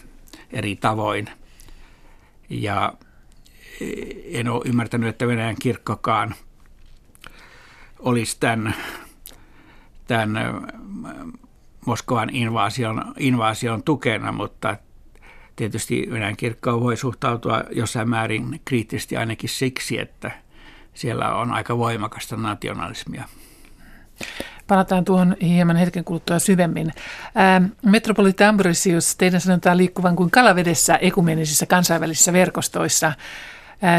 eri 0.51 0.75
tavoin. 0.75 1.29
Ja 2.49 2.93
en 4.25 4.49
ole 4.49 4.61
ymmärtänyt, 4.65 5.09
että 5.09 5.27
Venäjän 5.27 5.55
kirkkokaan 5.61 6.35
olisi 7.99 8.37
tämän, 8.39 8.75
tämän 10.07 10.37
Moskovan 11.85 12.29
invaasion, 12.29 13.13
invaasion 13.17 13.83
tukena, 13.83 14.31
mutta 14.31 14.77
tietysti 15.55 16.07
Venäjän 16.11 16.37
kirkko 16.37 16.81
voi 16.81 16.97
suhtautua 16.97 17.63
jossain 17.71 18.09
määrin 18.09 18.61
kriittisesti 18.65 19.17
ainakin 19.17 19.49
siksi, 19.49 19.99
että 19.99 20.31
siellä 20.97 21.35
on 21.35 21.51
aika 21.51 21.77
voimakasta 21.77 22.37
nationalismia. 22.37 23.23
Palataan 24.67 25.05
tuohon 25.05 25.35
hieman 25.41 25.75
hetken 25.75 26.03
kuluttua 26.03 26.39
syvemmin. 26.39 26.93
Ää, 27.35 27.61
Metropolita 27.85 28.49
Ambrosius, 28.49 29.15
teidän 29.15 29.41
sanotaan 29.41 29.77
liikkuvan 29.77 30.15
kuin 30.15 30.31
kalavedessä 30.31 30.95
ekumenisissä 30.95 31.65
kansainvälisissä 31.65 32.33
verkostoissa. 32.33 33.13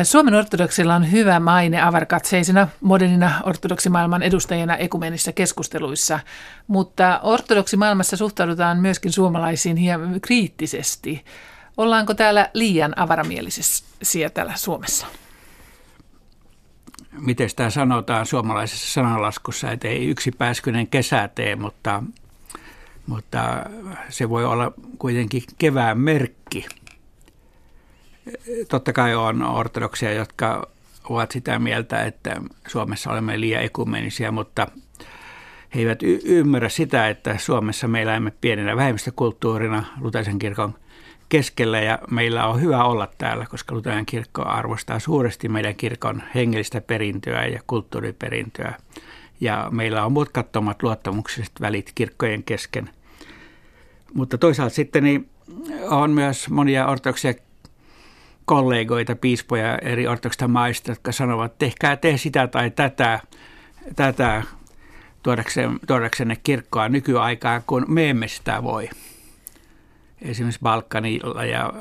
Suomen 0.03 0.35
ortodoksilla 0.35 0.95
on 0.95 1.13
hyvä 1.13 1.41
maine 1.41 1.83
avarkatseisena 1.83 2.69
modernina 2.81 3.41
ortodoksimaailman 3.45 4.23
edustajina 4.23 4.77
ekumenissa 4.77 5.33
keskusteluissa, 5.33 6.21
mutta 6.67 7.21
ortodoksimaailmassa 7.23 8.17
suhtaudutaan 8.17 8.79
myöskin 8.79 9.13
suomalaisiin 9.13 9.77
hieman 9.77 10.21
kriittisesti. 10.21 11.25
Ollaanko 11.77 12.15
täällä 12.15 12.51
liian 12.55 12.99
avaramielisiä 12.99 14.31
täällä 14.35 14.53
Suomessa? 14.57 15.07
Miten 17.21 17.49
tämä 17.57 17.71
sanotaan 17.71 18.27
suomalaisessa 18.27 18.93
sananlaskussa, 18.93 19.71
että 19.71 19.89
ei 19.89 20.07
yksi 20.07 20.33
pääskynen 20.33 20.87
kesä 20.87 21.29
tee, 21.35 21.57
mutta, 21.57 22.03
mutta 23.07 23.65
se 24.09 24.29
voi 24.29 24.45
olla 24.45 24.73
kuitenkin 24.99 25.43
kevään 25.59 25.99
merkki– 25.99 26.67
totta 28.69 28.93
kai 28.93 29.15
on 29.15 29.43
ortodoksia, 29.43 30.13
jotka 30.13 30.69
ovat 31.05 31.31
sitä 31.31 31.59
mieltä, 31.59 32.03
että 32.03 32.43
Suomessa 32.69 33.11
olemme 33.11 33.41
liian 33.41 33.63
ekumenisia, 33.63 34.33
mutta 34.33 34.67
he 35.75 35.81
eivät 35.81 36.03
y- 36.03 36.21
ymmärrä 36.25 36.69
sitä, 36.69 37.09
että 37.09 37.39
Suomessa 37.39 37.89
me 37.89 38.03
elämme 38.03 38.33
pienenä 38.41 38.77
vähemmistökulttuurina 38.77 39.85
Luterilaisen 40.01 40.39
kirkon 40.39 40.75
keskellä 41.29 41.81
ja 41.81 41.99
meillä 42.11 42.47
on 42.47 42.61
hyvä 42.61 42.85
olla 42.85 43.09
täällä, 43.19 43.47
koska 43.47 43.75
Luterilainen 43.75 44.07
kirkko 44.07 44.43
arvostaa 44.43 44.99
suuresti 44.99 45.49
meidän 45.49 45.77
kirkon 45.77 46.23
hengellistä 46.35 46.81
perintöä 46.81 47.47
ja 47.47 47.61
kulttuuriperintöä. 47.67 48.75
Ja 49.41 49.69
meillä 49.71 50.05
on 50.05 50.13
mutkattomat 50.13 50.83
luottamukselliset 50.83 51.61
välit 51.61 51.93
kirkkojen 51.95 52.43
kesken. 52.43 52.91
Mutta 54.15 54.39
toisaalta 54.39 54.75
sitten 54.75 55.05
niin 55.05 55.29
on 55.89 56.11
myös 56.11 56.51
monia 56.51 56.87
ortodoksia 56.87 57.35
kollegoita, 58.45 59.17
piispoja 59.17 59.79
eri 59.79 60.07
ortodoksista 60.07 60.49
maista, 60.49 60.91
jotka 60.91 61.13
sanovat, 61.13 61.53
että 61.53 61.59
tehkää 61.59 61.97
te 61.97 62.17
sitä 62.17 62.47
tai 62.47 62.71
tätä, 62.71 63.21
tätä 63.97 64.43
tuodaksenne, 65.23 65.79
tuodaksenne 65.87 66.37
kirkkoa 66.43 66.89
nykyaikaan, 66.89 67.63
kun 67.67 67.85
me 67.89 68.11
emme 68.11 68.29
sitä 68.29 68.63
voi. 68.63 68.89
Esimerkiksi 70.23 70.61
Balkanilla 70.63 71.45
ja 71.45 71.73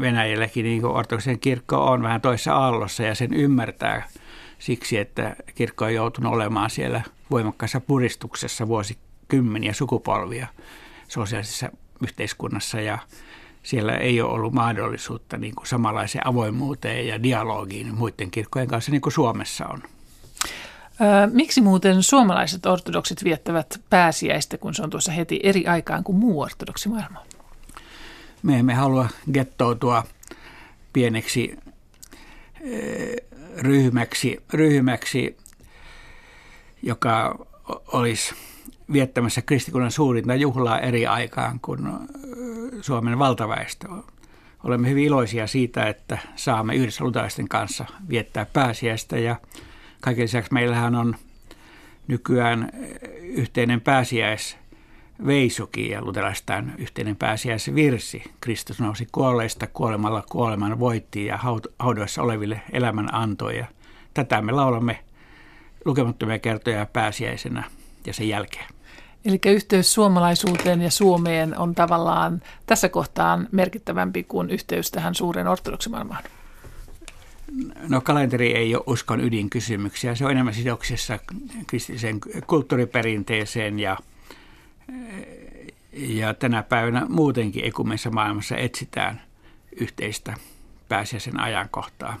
Venäjälläkin 0.00 0.64
niin 0.64 0.84
ortodoksisen 0.84 1.38
kirkko 1.38 1.84
on 1.84 2.02
vähän 2.02 2.20
toisessa 2.20 2.54
aallossa 2.54 3.02
ja 3.02 3.14
sen 3.14 3.34
ymmärtää 3.34 4.08
siksi, 4.58 4.98
että 4.98 5.36
kirkko 5.54 5.84
on 5.84 5.94
joutunut 5.94 6.32
olemaan 6.32 6.70
siellä 6.70 7.02
voimakkaassa 7.30 7.80
puristuksessa 7.80 8.68
vuosikymmeniä 8.68 9.72
sukupolvia 9.72 10.46
sosiaalisessa 11.08 11.70
yhteiskunnassa 12.02 12.80
ja 12.80 12.98
siellä 13.62 13.96
ei 13.96 14.20
ole 14.20 14.32
ollut 14.32 14.52
mahdollisuutta 14.52 15.36
niin 15.36 15.54
kuin 15.54 15.66
samanlaiseen 15.66 16.26
avoimuuteen 16.26 17.06
ja 17.06 17.22
dialogiin 17.22 17.94
muiden 17.94 18.30
kirkkojen 18.30 18.68
kanssa 18.68 18.90
niin 18.90 19.00
kuin 19.00 19.12
Suomessa 19.12 19.66
on. 19.66 19.82
Miksi 21.32 21.60
muuten 21.60 22.02
suomalaiset 22.02 22.66
ortodoksit 22.66 23.24
viettävät 23.24 23.80
pääsiäistä, 23.90 24.58
kun 24.58 24.74
se 24.74 24.82
on 24.82 24.90
tuossa 24.90 25.12
heti 25.12 25.40
eri 25.42 25.66
aikaan 25.66 26.04
kuin 26.04 26.18
muu 26.18 26.40
ortodoksi 26.40 26.88
maailma? 26.88 27.20
Me 28.44 28.58
emme 28.58 28.74
halua 28.74 29.08
gettoutua 29.32 30.04
pieneksi 30.92 31.56
ryhmäksi, 33.58 34.42
ryhmäksi 34.52 35.36
joka 36.82 37.46
olisi 37.86 38.34
viettämässä 38.92 39.42
kristikunnan 39.42 39.90
suurinta 39.90 40.34
juhlaa 40.34 40.80
eri 40.80 41.06
aikaan 41.06 41.60
kuin 41.60 41.80
Suomen 42.80 43.18
valtaväestö. 43.18 43.88
Olemme 44.64 44.90
hyvin 44.90 45.04
iloisia 45.04 45.46
siitä, 45.46 45.88
että 45.88 46.18
saamme 46.36 46.74
yhdessä 46.74 47.04
lutalaisten 47.04 47.48
kanssa 47.48 47.84
viettää 48.08 48.46
pääsiäistä 48.52 49.18
ja 49.18 49.36
kaiken 50.00 50.22
lisäksi 50.22 50.52
meillähän 50.52 50.94
on 50.94 51.16
nykyään 52.08 52.70
yhteinen 53.20 53.80
pääsiäis 53.80 54.56
Veisoki 55.26 55.90
ja 55.90 56.04
lutelaistaan 56.04 56.72
yhteinen 56.78 57.16
pääsiäisvirsi. 57.16 58.22
Kristus 58.40 58.80
nousi 58.80 59.08
kuolleista, 59.12 59.66
kuolemalla 59.66 60.24
kuoleman 60.30 60.78
voitti 60.78 61.26
ja 61.26 61.38
haudoissa 61.78 62.22
oleville 62.22 62.62
elämän 62.72 63.14
antoi. 63.14 63.58
Ja 63.58 63.66
tätä 64.14 64.42
me 64.42 64.52
laulamme 64.52 64.98
lukemattomia 65.84 66.38
kertoja 66.38 66.86
pääsiäisenä 66.86 67.64
ja 68.06 68.12
sen 68.12 68.28
jälkeen. 68.28 68.66
Eli 69.24 69.40
yhteys 69.46 69.94
suomalaisuuteen 69.94 70.82
ja 70.82 70.90
Suomeen 70.90 71.58
on 71.58 71.74
tavallaan 71.74 72.42
tässä 72.66 72.88
kohtaa 72.88 73.40
merkittävämpi 73.52 74.24
kuin 74.24 74.50
yhteys 74.50 74.90
tähän 74.90 75.14
suureen 75.14 75.48
ortodoksimaailmaan. 75.48 76.24
No 77.88 78.00
kalenteri 78.00 78.54
ei 78.54 78.74
ole 78.74 78.84
uskon 78.86 79.20
ydinkysymyksiä. 79.20 80.14
Se 80.14 80.24
on 80.24 80.30
enemmän 80.30 80.54
sidoksissa 80.54 81.18
kristilliseen 81.66 82.20
kulttuuriperinteeseen 82.46 83.78
ja, 83.78 83.96
ja 85.92 86.34
tänä 86.34 86.62
päivänä 86.62 87.06
muutenkin 87.08 87.64
ekumenissa 87.64 88.10
maailmassa 88.10 88.56
etsitään 88.56 89.22
yhteistä 89.80 90.34
pääsiäisen 90.88 91.40
ajankohtaa. 91.40 92.20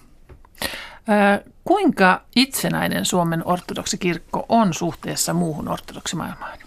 Kuinka 1.64 2.22
itsenäinen 2.36 3.04
Suomen 3.04 3.42
ortodoksikirkko 3.44 4.46
on 4.48 4.74
suhteessa 4.74 5.34
muuhun 5.34 5.68
ortodoksimaailmaan? 5.68 6.58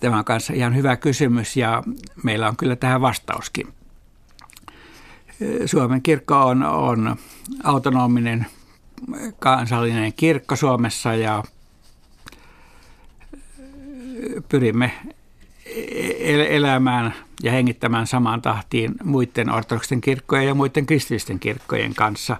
Tämä 0.00 0.18
on 0.18 0.24
kanssa 0.24 0.52
ihan 0.52 0.76
hyvä 0.76 0.96
kysymys 0.96 1.56
ja 1.56 1.82
meillä 2.22 2.48
on 2.48 2.56
kyllä 2.56 2.76
tähän 2.76 3.00
vastauskin. 3.00 3.68
Suomen 5.66 6.02
kirkko 6.02 6.46
on, 6.46 6.62
on 6.62 7.16
autonominen 7.64 8.46
kansallinen 9.38 10.12
kirkko 10.12 10.56
Suomessa 10.56 11.14
ja 11.14 11.44
pyrimme 14.48 14.92
elämään 16.48 17.14
ja 17.42 17.52
hengittämään 17.52 18.06
samaan 18.06 18.42
tahtiin 18.42 18.94
muiden 19.04 19.50
ortodoksisten 19.50 20.00
kirkkojen 20.00 20.46
ja 20.46 20.54
muiden 20.54 20.86
kristillisten 20.86 21.38
kirkkojen 21.40 21.94
kanssa. 21.94 22.36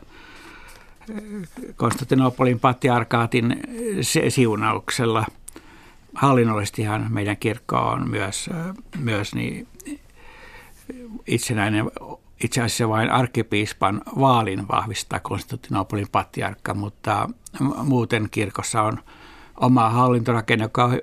Konstantinopolin 1.77 2.61
patriarkaatin 2.61 3.57
siunauksella– 4.29 5.27
hallinnollisestihan 6.15 7.07
meidän 7.11 7.37
kirkko 7.37 7.77
on 7.77 8.11
myös, 8.11 8.51
myös 8.99 9.35
niin 9.35 9.69
itsenäinen, 11.27 11.91
itse 12.45 12.61
asiassa 12.63 12.89
vain 12.89 13.11
arkkipiispan 13.11 14.03
vaalin 14.21 14.69
vahvistaa 14.69 15.21
Konstantinopolin 15.21 16.09
patriarkka, 16.13 16.75
mutta 16.75 17.29
muuten 17.85 18.29
kirkossa 18.31 18.83
on 18.83 18.99
oma 19.61 19.91
hallintorakenne, 19.91 20.65
joka 20.65 20.85
on 20.85 20.99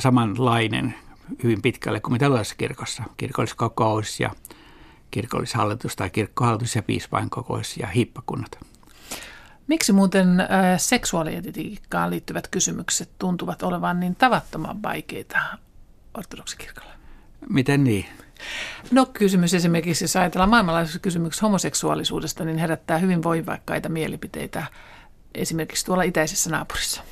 samanlainen 0.00 0.94
hyvin 1.42 1.62
pitkälle 1.62 2.00
kuin 2.00 2.12
mitä 2.12 2.26
kirkossa. 2.56 3.02
Kirkolliskokous 3.16 4.20
ja 4.20 4.30
kirkollishallitus 5.10 5.96
tai 5.96 6.10
kirkkohallitus 6.10 6.76
ja 6.76 6.82
piispain 6.82 7.30
kokous 7.30 7.76
ja 7.76 7.86
hiippakunnat. 7.86 8.58
Miksi 9.66 9.92
muuten 9.92 10.40
äh, 10.40 10.48
seksuaalietiikkaan 10.76 12.10
liittyvät 12.10 12.48
kysymykset 12.48 13.10
tuntuvat 13.18 13.62
olevan 13.62 14.00
niin 14.00 14.16
tavattoman 14.16 14.82
vaikeita 14.82 15.38
ortodoksikirkolle? 16.18 16.92
Miten 17.48 17.84
niin? 17.84 18.06
No 18.90 19.06
kysymys 19.06 19.54
esimerkiksi, 19.54 20.04
jos 20.04 20.16
ajatellaan 20.16 20.50
maailmanlaajuisessa 20.50 20.98
kysymyksessä 20.98 21.46
homoseksuaalisuudesta, 21.46 22.44
niin 22.44 22.58
herättää 22.58 22.98
hyvin 22.98 23.22
voimakkaita 23.22 23.88
mielipiteitä 23.88 24.66
esimerkiksi 25.34 25.86
tuolla 25.86 26.02
itäisessä 26.02 26.50
naapurissa. 26.50 27.02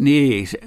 Niin, 0.00 0.46
se, 0.46 0.58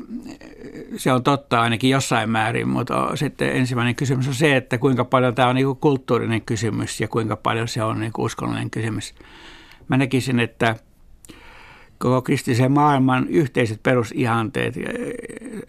se 0.98 1.14
on 1.14 1.24
totta 1.24 1.62
ainakin 1.62 1.90
jossain 1.90 2.30
määrin, 2.30 2.68
mutta 2.68 3.16
sitten 3.16 3.56
ensimmäinen 3.56 3.96
kysymys 3.96 4.28
on 4.28 4.34
se, 4.34 4.56
että 4.56 4.78
kuinka 4.78 5.06
paljon 5.06 5.36
tämä 5.36 5.48
on 5.48 5.56
niin 5.56 5.76
kulttuurinen 5.76 6.42
kysymys 6.42 7.02
ja 7.02 7.08
kuinka 7.08 7.36
paljon 7.36 7.68
se 7.68 7.84
on 7.84 8.00
niin 8.00 8.12
uskonnollinen 8.18 8.70
kysymys. 8.70 9.16
Mä 9.88 9.98
näkisin, 9.98 10.40
että 10.40 10.76
koko 11.98 12.22
kristillisen 12.22 12.72
maailman 12.72 13.28
yhteiset 13.28 13.84
perusihanteet 13.84 14.76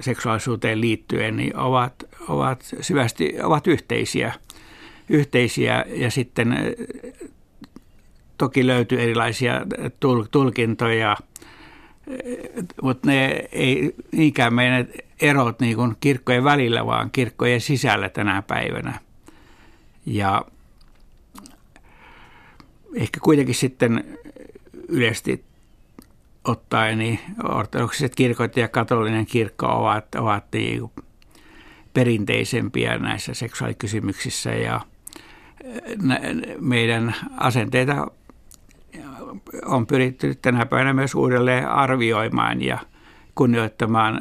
seksuaalisuuteen 0.00 0.80
liittyen 0.80 1.36
niin 1.36 1.56
ovat, 1.56 1.94
ovat 2.28 2.74
syvästi 2.80 3.34
ovat 3.42 3.66
yhteisiä, 3.66 4.34
yhteisiä 5.08 5.84
ja 5.88 6.10
sitten 6.10 6.76
toki 8.38 8.66
löytyy 8.66 9.00
erilaisia 9.00 9.60
tulkintoja, 10.30 11.16
mutta 12.82 13.08
ne 13.08 13.48
ei 13.52 13.94
niinkään 14.12 14.54
mene 14.54 14.86
erot 15.20 15.60
niin 15.60 15.76
kuin 15.76 15.96
kirkkojen 16.00 16.44
välillä, 16.44 16.86
vaan 16.86 17.10
kirkkojen 17.10 17.60
sisällä 17.60 18.08
tänä 18.08 18.42
päivänä. 18.42 18.98
Ja 20.06 20.44
ehkä 22.94 23.20
kuitenkin 23.22 23.54
sitten 23.54 24.18
yleisesti 24.88 25.44
ottaen 26.44 26.98
niin 26.98 27.20
ortodoksiset 27.44 28.14
kirkot 28.14 28.56
ja 28.56 28.68
katolinen 28.68 29.26
kirkko 29.26 29.66
ovat, 29.66 30.14
ovat 30.14 30.44
niin 30.52 30.90
perinteisempiä 31.94 32.98
näissä 32.98 33.34
seksuaalikysymyksissä 33.34 34.50
ja 34.50 34.80
meidän 36.60 37.14
asenteita 37.36 38.10
on 39.64 39.86
pyritty 39.86 40.34
tänä 40.34 40.66
päivänä 40.66 40.92
myös 40.92 41.14
uudelleen 41.14 41.68
arvioimaan 41.68 42.62
ja 42.62 42.78
kunnioittamaan 43.34 44.20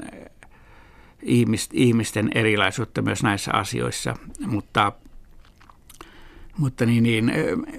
ihmisten 1.73 2.31
erilaisuutta 2.35 3.01
myös 3.01 3.23
näissä 3.23 3.51
asioissa, 3.53 4.15
mutta, 4.47 4.91
mutta 6.57 6.85
niin, 6.85 7.03
niin, 7.03 7.31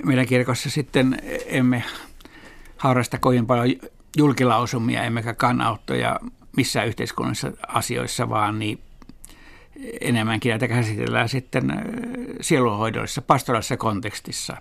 meidän 0.05 0.27
kirkossa 0.27 0.71
sitten 0.71 1.19
emme 1.47 1.85
harrasta 2.77 3.19
kovin 3.19 3.47
paljon 3.47 3.77
julkilausumia 4.17 5.03
emmekä 5.03 5.35
kannanottoja 5.35 6.21
missään 6.57 6.89
yhteiskunnallisissa 6.89 7.53
asioissa, 7.69 8.29
vaan 8.29 8.59
niin 8.59 8.79
enemmänkin 10.01 10.51
näitä 10.51 10.69
käsitellään 10.69 11.29
sitten 11.29 11.73
sieluhoidollisessa, 12.41 13.23
pastoraalisessa 13.23 13.77
kontekstissa. 13.77 14.57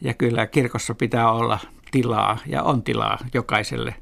Ja 0.00 0.14
kyllä 0.14 0.46
kirkossa 0.46 0.94
pitää 0.94 1.30
olla 1.30 1.58
tilaa 1.90 2.38
ja 2.46 2.62
on 2.62 2.82
tilaa 2.82 3.18
jokaiselle 3.34 3.94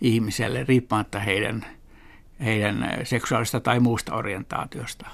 ihmiselle 0.00 0.64
riippumatta 0.64 1.18
heidän, 1.18 1.66
heidän 2.44 2.90
seksuaalista 3.04 3.60
tai 3.60 3.80
muusta 3.80 4.14
orientaatiosta. 4.14 5.06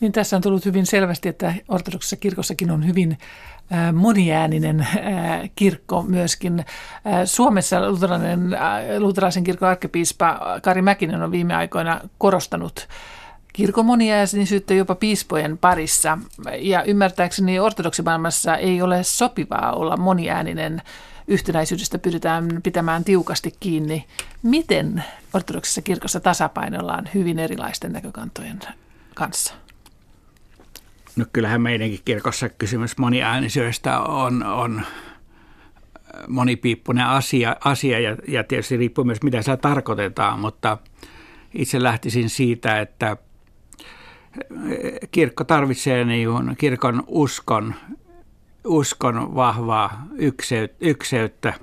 Niin 0.00 0.12
tässä 0.12 0.36
on 0.36 0.42
tullut 0.42 0.64
hyvin 0.64 0.86
selvästi, 0.86 1.28
että 1.28 1.54
ortodoksissa 1.68 2.16
kirkossakin 2.16 2.70
on 2.70 2.86
hyvin 2.86 3.18
moniääninen 3.92 4.86
kirkko 5.56 6.02
myöskin. 6.02 6.64
Suomessa 7.24 7.90
luterilainen, 7.90 8.56
luterilaisen 8.98 9.44
kirkon 9.44 9.68
arkkipiispa 9.68 10.40
Kari 10.62 10.82
Mäkinen 10.82 11.22
on 11.22 11.30
viime 11.30 11.54
aikoina 11.54 12.00
korostanut 12.18 12.88
kirkon 13.54 13.86
moniäänisyyttä 13.86 14.74
jopa 14.74 14.94
piispojen 14.94 15.58
parissa. 15.58 16.18
Ja 16.58 16.82
ymmärtääkseni 16.82 17.58
ortodoksimaailmassa 17.58 18.56
ei 18.56 18.82
ole 18.82 19.02
sopivaa 19.02 19.72
olla 19.72 19.96
moniääninen 19.96 20.82
yhtenäisyydestä 21.28 21.98
pyritään 21.98 22.60
pitämään 22.62 23.04
tiukasti 23.04 23.54
kiinni. 23.60 24.04
Miten 24.42 25.04
ortodoksissa 25.32 25.82
kirkossa 25.82 26.20
tasapainollaan 26.20 27.08
hyvin 27.14 27.38
erilaisten 27.38 27.92
näkökantojen 27.92 28.60
kanssa? 29.14 29.54
No 31.16 31.24
kyllähän 31.32 31.62
meidänkin 31.62 32.00
kirkossa 32.04 32.48
kysymys 32.48 32.98
moniäänisyydestä 32.98 34.00
on, 34.00 34.42
on 34.42 34.82
monipiippunen 36.28 37.06
asia, 37.06 37.56
asia 37.64 38.00
ja, 38.00 38.16
ja 38.28 38.44
tietysti 38.44 38.76
riippuu 38.76 39.04
myös 39.04 39.22
mitä 39.22 39.42
sitä 39.42 39.56
tarkoitetaan, 39.56 40.38
mutta 40.38 40.78
itse 41.52 41.82
lähtisin 41.82 42.30
siitä, 42.30 42.80
että 42.80 43.16
kirkko 45.10 45.44
tarvitsee 45.44 46.04
niin 46.04 46.28
kirkon 46.58 47.02
uskon, 47.06 47.74
uskon 48.64 49.34
vahvaa 49.34 50.06
ykseyttä 50.80 51.54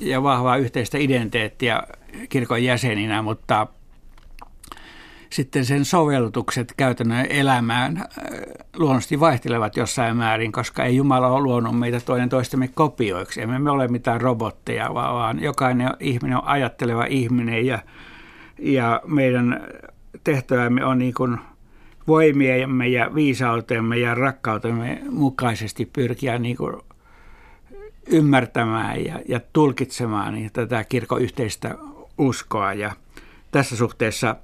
ja 0.00 0.22
vahvaa 0.22 0.56
yhteistä 0.56 0.98
identiteettiä 0.98 1.82
kirkon 2.28 2.64
jäseninä, 2.64 3.22
mutta 3.22 3.66
sitten 5.30 5.64
sen 5.64 5.84
sovellutukset 5.84 6.74
käytännön 6.76 7.26
elämään 7.30 7.96
äh, 7.96 8.04
luonnollisesti 8.76 9.20
vaihtelevat 9.20 9.76
jossain 9.76 10.16
määrin, 10.16 10.52
koska 10.52 10.84
ei 10.84 10.96
Jumala 10.96 11.28
ole 11.28 11.42
luonut 11.42 11.78
meitä 11.78 12.00
toinen 12.00 12.28
toistemme 12.28 12.68
kopioiksi. 12.68 13.42
Emme 13.42 13.58
me 13.58 13.70
ole 13.70 13.88
mitään 13.88 14.20
robotteja, 14.20 14.94
vaan 14.94 15.42
jokainen 15.42 15.90
ihminen 16.00 16.36
on 16.36 16.46
ajatteleva 16.46 17.04
ihminen 17.04 17.66
ja, 17.66 17.78
ja 18.58 19.00
meidän 19.06 19.60
tehtävämme 20.24 20.84
on 20.84 20.98
niin 20.98 21.14
kuin 21.14 21.38
voimiemme 22.08 22.88
ja 22.88 23.14
viisautemme 23.14 23.98
ja 23.98 24.14
rakkautemme 24.14 25.02
mukaisesti 25.10 25.86
pyrkiä 25.86 26.38
niin 26.38 26.56
kuin 26.56 26.76
ymmärtämään 28.06 29.04
ja, 29.04 29.20
ja 29.28 29.40
tulkitsemaan 29.52 30.34
niin 30.34 30.50
tätä 30.52 30.84
kirkon 30.84 31.22
yhteistä 31.22 31.74
uskoa. 32.18 32.72
Ja 32.72 32.92
tässä 33.52 33.76
suhteessa 33.76 34.36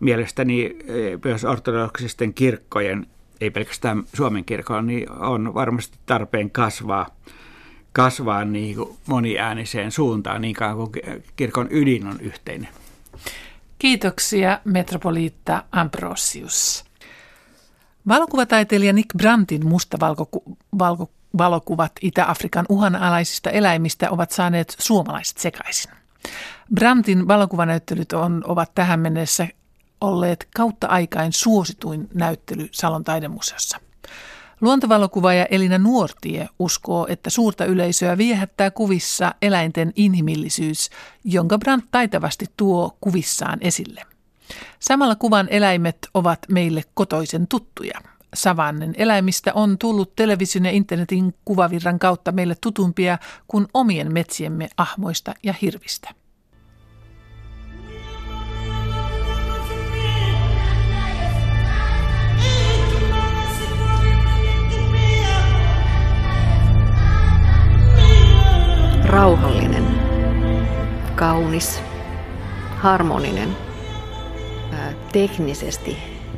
mielestäni 0.00 0.64
eh, 0.64 1.18
myös 1.24 1.44
ortodoksisten 1.44 2.34
kirkkojen, 2.34 3.06
ei 3.40 3.50
pelkästään 3.50 4.02
Suomen 4.14 4.44
kirkon, 4.44 4.86
niin 4.86 5.12
on 5.12 5.54
varmasti 5.54 5.98
tarpeen 6.06 6.50
kasvaa, 6.50 7.06
kasvaa 7.92 8.44
niin 8.44 8.76
moniääniseen 9.06 9.92
suuntaan 9.92 10.40
niin 10.40 10.54
kauan 10.54 10.76
kuin 10.76 11.22
kirkon 11.36 11.68
ydin 11.70 12.06
on 12.06 12.20
yhteinen. 12.20 12.68
Kiitoksia 13.82 14.60
metropoliitta 14.64 15.64
Ambrosius. 15.72 16.84
Valokuvataiteilija 18.08 18.92
Nick 18.92 19.16
Brandtin 19.16 19.66
mustavalkuvat 19.66 21.92
Itä-Afrikan 22.00 22.66
uhanalaisista 22.68 23.50
eläimistä 23.50 24.10
ovat 24.10 24.30
saaneet 24.30 24.76
suomalaiset 24.78 25.38
sekaisin. 25.38 25.92
Brandtin 26.74 27.28
valokuvanäyttelyt 27.28 28.12
on, 28.12 28.44
ovat 28.46 28.74
tähän 28.74 29.00
mennessä 29.00 29.48
olleet 30.00 30.48
kautta 30.54 30.86
aikain 30.86 31.32
suosituin 31.32 32.08
näyttely 32.14 32.68
Salon 32.72 33.04
taidemuseossa. 33.04 33.80
Luontovalokuvaaja 34.62 35.46
Elina 35.50 35.78
Nuortie 35.78 36.48
uskoo, 36.58 37.06
että 37.08 37.30
suurta 37.30 37.64
yleisöä 37.64 38.18
viehättää 38.18 38.70
kuvissa 38.70 39.34
eläinten 39.42 39.92
inhimillisyys, 39.96 40.90
jonka 41.24 41.58
Brandt 41.58 41.86
taitavasti 41.90 42.46
tuo 42.56 42.96
kuvissaan 43.00 43.58
esille. 43.60 44.02
Samalla 44.80 45.16
kuvan 45.16 45.48
eläimet 45.50 45.96
ovat 46.14 46.38
meille 46.48 46.82
kotoisen 46.94 47.46
tuttuja. 47.46 48.00
Savannen 48.34 48.94
eläimistä 48.96 49.52
on 49.54 49.78
tullut 49.78 50.16
television 50.16 50.64
ja 50.64 50.70
internetin 50.70 51.34
kuvavirran 51.44 51.98
kautta 51.98 52.32
meille 52.32 52.54
tutumpia 52.60 53.18
kuin 53.48 53.66
omien 53.74 54.12
metsiemme 54.12 54.68
ahmoista 54.76 55.34
ja 55.42 55.54
hirvistä. 55.62 56.21
Rauhallinen, 69.12 69.84
kaunis, 71.14 71.82
harmoninen, 72.76 73.48
teknisesti 75.12 75.96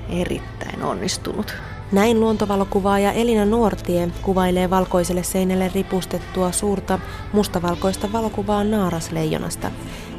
erittäin 0.09 0.83
onnistunut. 0.83 1.55
Näin 1.93 2.21
luontovalokuvaaja 2.21 3.13
Elina 3.13 3.45
Nuortie 3.45 4.09
kuvailee 4.23 4.71
valkoiselle 4.71 5.23
seinälle 5.23 5.71
ripustettua 5.75 6.53
suurta 6.53 6.99
mustavalkoista 7.33 8.13
valokuvaa 8.13 8.65
naarasleijonasta. 8.65 9.71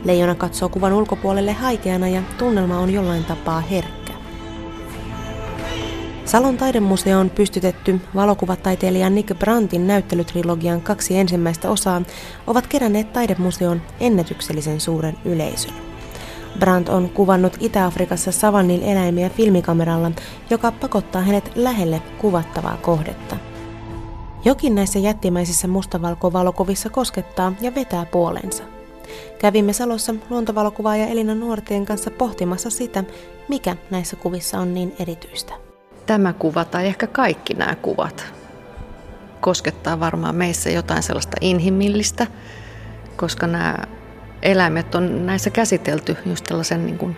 Leijona 0.06 0.36
katsoo 0.36 0.70
kuvan 0.70 0.94
ulkopuolelle 0.94 1.54
haikeana 1.54 2.08
ja 2.08 2.22
tunnelma 2.38 2.80
on 2.80 2.94
jollain 2.94 3.26
tapaa 3.26 3.60
herkkä. 3.62 4.05
Salon 6.26 6.58
taidemuseoon 6.58 7.30
pystytetty 7.30 8.00
valokuvataiteilija 8.16 9.10
Nick 9.10 9.40
Brandtin 9.40 9.88
näyttelytrilogian 9.88 10.82
kaksi 10.82 11.18
ensimmäistä 11.18 11.70
osaa 11.70 12.02
ovat 12.48 12.68
keränneet 12.68 13.14
taidemuseon 13.14 13.82
ennätyksellisen 14.00 14.82
suuren 14.82 15.18
yleisön. 15.26 15.74
Brandt 16.60 16.90
on 16.90 17.10
kuvannut 17.10 17.58
Itä-Afrikassa 17.60 18.32
savannil 18.32 18.82
eläimiä 18.84 19.30
filmikameralla, 19.30 20.12
joka 20.50 20.72
pakottaa 20.72 21.22
hänet 21.22 21.52
lähelle 21.56 22.02
kuvattavaa 22.18 22.78
kohdetta. 22.78 23.38
Jokin 24.46 24.76
näissä 24.76 25.00
jättimäisissä 25.00 25.68
mustavalkovalokuvissa 25.68 26.90
koskettaa 26.90 27.54
ja 27.62 27.76
vetää 27.76 28.06
puolensa. 28.06 28.64
Kävimme 29.40 29.74
Salossa 29.74 30.16
luontovalokuvaaja 30.30 31.08
Elina 31.08 31.36
Nuortien 31.36 31.86
kanssa 31.86 32.12
pohtimassa 32.12 32.70
sitä, 32.70 33.04
mikä 33.48 33.76
näissä 33.92 34.16
kuvissa 34.16 34.60
on 34.60 34.74
niin 34.74 34.96
erityistä 35.00 35.65
tämä 36.06 36.34
kuva 36.34 36.66
tai 36.66 36.88
ehkä 36.88 37.08
kaikki 37.08 37.54
nämä 37.54 37.76
kuvat 37.76 38.34
koskettaa 39.46 40.00
varmaan 40.00 40.36
meissä 40.36 40.70
jotain 40.70 41.04
sellaista 41.04 41.38
inhimillistä, 41.42 42.28
koska 43.16 43.48
nämä 43.48 43.76
eläimet 44.42 44.96
on 44.96 45.26
näissä 45.26 45.50
käsitelty 45.50 46.18
just 46.26 46.46
tällaisen 46.46 46.86
niin 46.86 46.98
kuin 46.98 47.18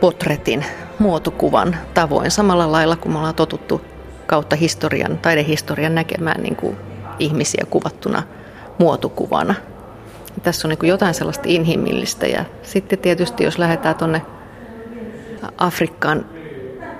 potretin, 0.00 0.64
muotokuvan 0.98 1.76
tavoin, 1.94 2.30
samalla 2.30 2.72
lailla 2.72 2.96
kuin 2.96 3.12
me 3.12 3.18
ollaan 3.18 3.34
totuttu 3.34 3.80
kautta 4.26 4.56
historian, 4.56 5.18
taidehistorian 5.18 5.94
näkemään 5.94 6.42
niin 6.42 6.56
kuin 6.56 6.76
ihmisiä 7.18 7.64
kuvattuna 7.70 8.22
muotokuvana. 8.78 9.54
Ja 10.34 10.42
tässä 10.42 10.68
on 10.68 10.70
niin 10.70 10.78
kuin 10.78 10.90
jotain 10.90 11.14
sellaista 11.14 11.44
inhimillistä 11.46 12.26
ja 12.26 12.44
sitten 12.62 12.98
tietysti 12.98 13.44
jos 13.44 13.58
lähdetään 13.58 13.94
tuonne 13.94 14.22
Afrikkaan 15.58 16.26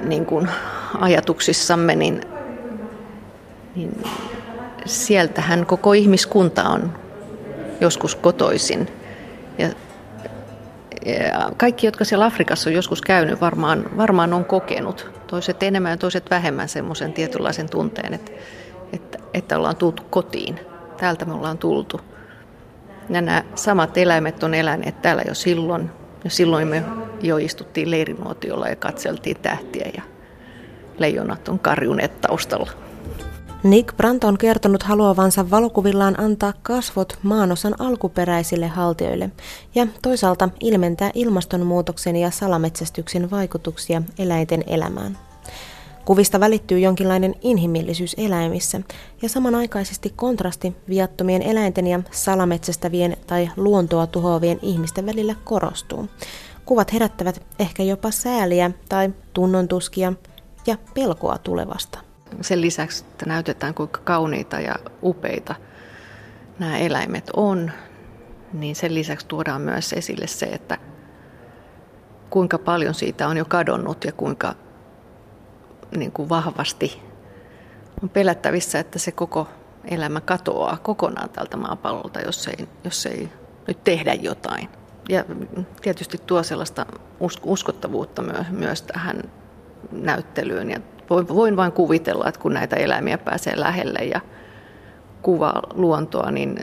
niin 0.01 0.27
kuin 0.27 0.49
ajatuksissamme, 1.01 1.97
niin, 1.97 2.21
niin 3.75 4.03
sieltähän 4.87 5.67
koko 5.67 5.93
ihmiskunta 5.93 6.63
on 6.63 6.93
joskus 7.81 8.15
kotoisin. 8.15 8.89
Ja, 9.59 9.69
ja 11.07 11.51
kaikki, 11.57 11.87
jotka 11.87 12.05
siellä 12.05 12.25
Afrikassa 12.25 12.71
on 12.71 12.75
joskus 12.75 13.01
käynyt, 13.01 13.41
varmaan, 13.41 13.85
varmaan 13.97 14.33
on 14.33 14.45
kokenut, 14.45 15.11
toiset 15.27 15.63
enemmän 15.63 15.91
ja 15.91 15.97
toiset 15.97 16.31
vähemmän 16.31 16.69
semmoisen 16.69 17.13
tietynlaisen 17.13 17.71
tunteen, 17.71 18.15
että, 18.15 18.33
että, 18.93 19.19
että 19.35 19.59
ollaan 19.59 19.77
tultu 19.77 20.03
kotiin. 20.11 20.61
Täältä 20.97 21.25
me 21.25 21.35
ollaan 21.35 21.59
tultu. 21.59 22.01
Ja 23.11 23.21
nämä 23.21 23.45
samat 23.55 23.99
eläimet 23.99 24.43
on 24.43 24.55
eläneet 24.55 25.03
täällä 25.03 25.23
jo 25.29 25.35
silloin. 25.35 25.91
Ja 26.25 26.31
silloin 26.31 26.69
me 26.69 26.83
jo 27.21 27.37
istuttiin 27.37 27.91
leirinuotiolla 27.91 28.69
ja 28.69 28.77
katseltiin 28.77 29.37
tähtiä 29.43 29.91
ja 29.97 30.03
leijonat 30.99 31.49
on 31.49 31.59
karjuneet 31.59 32.21
taustalla. 32.21 32.71
Nick 33.63 33.97
Brandt 33.97 34.25
on 34.25 34.39
kertonut 34.39 34.83
haluavansa 34.83 35.51
valokuvillaan 35.51 36.21
antaa 36.21 36.53
kasvot 36.63 37.19
maanosan 37.23 37.81
alkuperäisille 37.81 38.69
haltijoille 38.69 39.31
ja 39.75 39.87
toisaalta 40.03 40.49
ilmentää 40.61 41.11
ilmastonmuutoksen 41.15 42.17
ja 42.17 42.31
salametsästyksen 42.31 43.31
vaikutuksia 43.31 44.03
eläinten 44.19 44.65
elämään. 44.67 45.19
Kuvista 46.05 46.41
välittyy 46.41 46.79
jonkinlainen 46.79 47.35
inhimillisyys 47.41 48.15
eläimissä 48.19 48.81
ja 49.23 49.29
samanaikaisesti 49.29 50.13
kontrasti 50.17 50.77
viattomien 50.89 51.43
eläinten 51.43 51.87
ja 51.87 52.01
salametsästävien 52.11 53.17
tai 53.27 53.51
luontoa 53.57 54.07
tuhoavien 54.07 54.59
ihmisten 54.63 55.07
välillä 55.07 55.35
korostuu. 55.45 56.09
Kuvat 56.65 56.93
herättävät 56.93 57.43
ehkä 57.59 57.83
jopa 57.83 58.11
sääliä 58.11 58.71
tai 58.89 59.11
tunnontuskia 59.33 60.13
ja 60.67 60.77
pelkoa 60.95 61.39
tulevasta. 61.39 61.99
Sen 62.41 62.61
lisäksi, 62.61 63.05
että 63.11 63.27
näytetään 63.27 63.75
kuinka 63.75 64.01
kauniita 64.05 64.61
ja 64.61 64.75
upeita 65.03 65.55
nämä 66.59 66.79
eläimet 66.79 67.31
on, 67.37 67.71
niin 68.53 68.77
sen 68.77 68.95
lisäksi 68.95 69.27
tuodaan 69.27 69.63
myös 69.63 69.93
esille 69.93 70.27
se, 70.27 70.47
että 70.47 70.79
kuinka 72.31 72.59
paljon 72.59 72.95
siitä 72.95 73.29
on 73.29 73.37
jo 73.37 73.45
kadonnut 73.45 74.05
ja 74.05 74.13
kuinka 74.13 74.55
niin 75.97 76.13
kuin 76.13 76.29
vahvasti 76.29 77.03
on 78.03 78.09
pelättävissä, 78.09 78.79
että 78.79 78.99
se 78.99 79.13
koko 79.13 79.49
elämä 79.85 80.21
katoaa 80.21 80.77
kokonaan 80.83 81.31
tältä 81.31 81.57
maapallolta, 81.57 82.21
jos 82.21 82.49
ei, 82.49 82.69
jos 82.85 83.07
ei 83.07 83.29
nyt 83.69 83.85
tehdä 83.85 84.15
jotain. 84.15 84.69
Ja 85.09 85.25
tietysti 85.83 86.19
tuo 86.27 86.43
sellaista 86.43 86.87
uskottavuutta 87.43 88.23
myös, 88.51 88.83
tähän 88.83 89.23
näyttelyyn. 89.93 90.71
Ja 90.71 90.81
voin 91.11 91.57
vain 91.57 91.73
kuvitella, 91.73 92.29
että 92.29 92.41
kun 92.41 92.55
näitä 92.55 92.77
eläimiä 92.77 93.19
pääsee 93.19 93.61
lähelle 93.61 93.99
ja 93.99 94.21
kuvaa 95.23 95.63
luontoa, 95.75 96.31
niin 96.31 96.59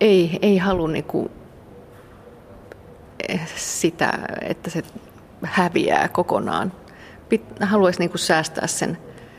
ei, 0.00 0.38
ei 0.42 0.58
halua 0.58 0.88
niin 0.88 1.04
kuin 1.04 1.30
sitä, 3.56 4.12
että 4.40 4.70
se 4.70 4.82
häviää 5.42 6.08
kokonaan. 6.08 6.72
Haluaisi 7.60 7.98
niin 7.98 8.10
kuin 8.10 8.18
säästää 8.18 8.66
sen 8.66 8.98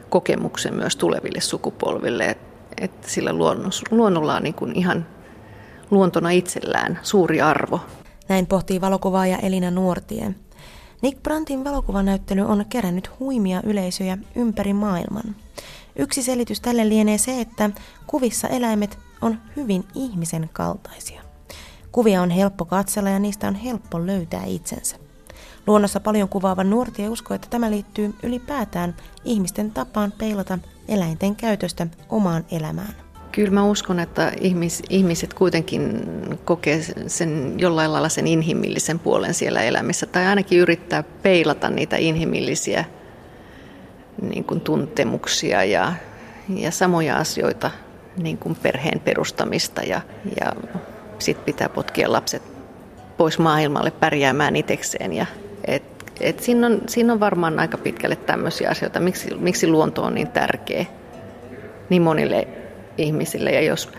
kokemuksen 0.10 0.76
myös 0.76 0.96
tuleville 0.96 1.42
sukupolville, 1.42 2.38
että 2.82 3.10
sillä 3.10 3.34
luonnolla 3.92 4.36
on 4.36 4.44
niin 4.44 4.54
kuin 4.54 4.76
ihan 4.76 5.06
luontona 5.92 6.30
itsellään 6.30 7.00
suuri 7.04 7.42
arvo. 7.42 7.80
Näin 8.30 8.48
pohtii 8.48 8.82
valokuvaaja 8.82 9.38
Elina 9.38 9.72
Nuortie. 9.72 10.36
Nick 11.02 11.24
Brandtin 11.24 11.64
valokuvanäyttely 11.64 12.42
on 12.42 12.66
kerännyt 12.70 13.20
huimia 13.20 13.62
yleisöjä 13.66 14.18
ympäri 14.36 14.74
maailman. 14.74 15.36
Yksi 15.96 16.24
selitys 16.24 16.62
tälle 16.62 16.90
lienee 16.90 17.18
se, 17.18 17.42
että 17.42 17.70
kuvissa 18.08 18.48
eläimet 18.48 19.00
on 19.22 19.38
hyvin 19.56 19.84
ihmisen 19.96 20.50
kaltaisia. 20.54 21.22
Kuvia 21.92 22.22
on 22.22 22.30
helppo 22.30 22.66
katsella 22.66 23.10
ja 23.10 23.20
niistä 23.20 23.48
on 23.48 23.56
helppo 23.56 24.08
löytää 24.08 24.46
itsensä. 24.46 24.96
Luonnossa 25.68 26.00
paljon 26.00 26.30
kuvaava 26.30 26.64
nuorti 26.64 27.10
uskoo, 27.10 27.36
että 27.36 27.48
tämä 27.50 27.72
liittyy 27.72 28.16
ylipäätään 28.24 28.96
ihmisten 29.26 29.72
tapaan 29.72 30.14
peilata 30.18 30.60
eläinten 30.88 31.36
käytöstä 31.36 31.88
omaan 32.10 32.46
elämään. 32.52 33.07
Kyllä 33.38 33.52
mä 33.52 33.66
uskon, 33.66 34.00
että 34.00 34.32
ihmis, 34.42 34.84
ihmiset 34.90 35.34
kuitenkin 35.34 36.10
kokee 36.46 36.82
sen 37.08 37.54
jollain 37.58 37.94
lailla 37.94 38.10
sen 38.10 38.28
inhimillisen 38.28 39.00
puolen 39.00 39.34
siellä 39.34 39.62
elämässä, 39.62 40.06
tai 40.06 40.26
ainakin 40.26 40.60
yrittää 40.60 41.04
peilata 41.04 41.70
niitä 41.70 41.98
inhimillisiä 41.98 42.86
niin 44.22 44.44
kuin 44.44 44.62
tuntemuksia 44.62 45.64
ja, 45.64 45.94
ja 46.50 46.72
samoja 46.72 47.18
asioita, 47.18 47.72
niin 48.18 48.38
kuin 48.38 48.56
perheen 48.56 49.00
perustamista. 49.00 49.82
Ja, 49.82 50.02
ja 50.42 50.54
sitten 51.20 51.46
pitää 51.46 51.70
potkia 51.70 52.12
lapset 52.12 52.44
pois 53.18 53.40
maailmalle 53.40 53.92
pärjäämään 53.92 54.56
itsekseen. 54.56 55.14
Ja, 55.14 55.26
et, 55.66 55.84
et 56.22 56.40
siinä, 56.40 56.68
on, 56.68 56.82
siinä 56.88 57.14
on 57.14 57.20
varmaan 57.20 57.60
aika 57.60 57.78
pitkälle 57.78 58.16
tämmöisiä 58.16 58.70
asioita, 58.70 59.00
miksi, 59.00 59.36
miksi 59.36 59.68
luonto 59.68 60.04
on 60.04 60.14
niin 60.14 60.28
tärkeä 60.28 60.86
niin 61.90 62.02
monille 62.02 62.48
ihmisille. 62.98 63.52
Ja 63.52 63.62
jos 63.62 63.92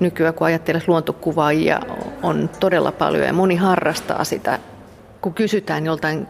nykyään 0.00 0.34
kun 0.34 0.46
ajattelee 0.46 0.82
luontokuvaajia 0.86 1.80
on 2.22 2.50
todella 2.60 2.92
paljon 2.92 3.26
ja 3.26 3.32
moni 3.32 3.56
harrastaa 3.56 4.24
sitä, 4.24 4.58
kun 5.20 5.34
kysytään 5.34 5.86
joltain, 5.86 6.26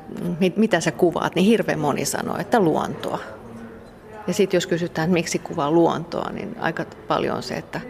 mitä 0.57 0.81
sä 0.81 0.91
kuvaat, 0.91 1.35
niin 1.35 1.47
hirveän 1.47 1.79
moni 1.79 2.05
sanoo, 2.05 2.37
että 2.39 2.61
luontoa. 2.61 3.19
Ja 4.27 4.35
sitten 4.35 4.57
jos 4.57 4.67
kysytään, 4.67 5.07
että 5.07 5.15
miksi 5.15 5.39
kuvaa 5.39 5.71
luontoa, 5.71 6.31
niin 6.33 6.57
aika 6.61 6.85
paljon 7.09 7.37
on 7.37 7.43
se, 7.43 7.55
että 7.55 7.81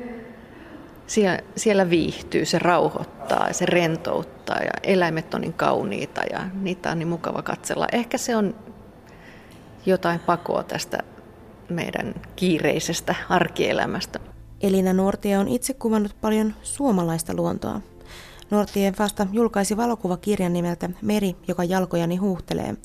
siellä, 1.06 1.38
siellä 1.56 1.90
viihtyy, 1.90 2.44
se 2.44 2.58
rauhoittaa 2.58 3.48
ja 3.48 3.54
se 3.54 3.66
rentouttaa 3.66 4.58
ja 4.58 4.70
eläimet 4.82 5.34
on 5.34 5.40
niin 5.40 5.52
kauniita 5.52 6.20
ja 6.32 6.40
niitä 6.54 6.90
on 6.90 6.98
niin 6.98 7.08
mukava 7.08 7.42
katsella. 7.42 7.86
Ehkä 7.92 8.18
se 8.18 8.36
on 8.36 8.54
jotain 9.86 10.20
pakoa 10.20 10.62
tästä 10.62 10.98
meidän 11.70 12.14
kiireisestä 12.36 13.14
arkielämästä. 13.28 14.20
Elina 14.60 14.92
Nuortie 14.92 15.38
on 15.38 15.48
itse 15.48 15.74
kuvannut 15.74 16.16
paljon 16.20 16.54
suomalaista 16.62 17.34
luontoa. 17.34 17.80
Nuortie 18.50 18.92
vasta 18.98 19.26
julkaisi 19.32 19.76
valokuvakirjan 19.76 20.52
nimeltä 20.52 20.90
Meri, 21.02 21.36
joka 21.48 21.64
jalkojani 21.64 22.16
huuhtelee, 22.16 22.76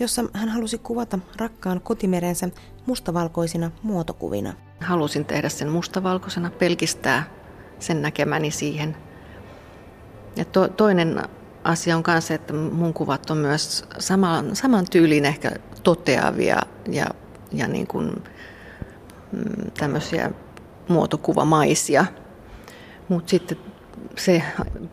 jossa 0.00 0.24
hän 0.32 0.48
halusi 0.48 0.78
kuvata 0.78 1.18
rakkaan 1.36 1.80
kotimerensä 1.80 2.48
mustavalkoisina 2.86 3.70
muotokuvina. 3.82 4.52
Halusin 4.80 5.24
tehdä 5.24 5.48
sen 5.48 5.68
mustavalkoisena, 5.68 6.50
pelkistää 6.50 7.30
sen 7.78 8.02
näkemäni 8.02 8.50
siihen. 8.50 8.96
Ja 10.36 10.44
to, 10.44 10.68
toinen 10.68 11.22
asia 11.64 11.96
on 11.96 12.02
myös 12.02 12.26
se, 12.26 12.34
että 12.34 12.52
mun 12.52 12.94
kuvat 12.94 13.30
on 13.30 13.38
myös 13.38 13.84
saman, 13.98 14.56
saman 14.56 14.84
tyylin 14.90 15.24
ehkä 15.24 15.50
toteavia 15.82 16.62
ja 16.90 17.06
ja 17.52 17.68
niin 17.68 17.86
kuin, 17.86 18.22
mm, 19.32 19.70
tämmöisiä 19.78 20.30
muotokuvamaisia. 20.88 22.04
Mutta 23.08 23.30
sitten 23.30 23.58
se 24.16 24.42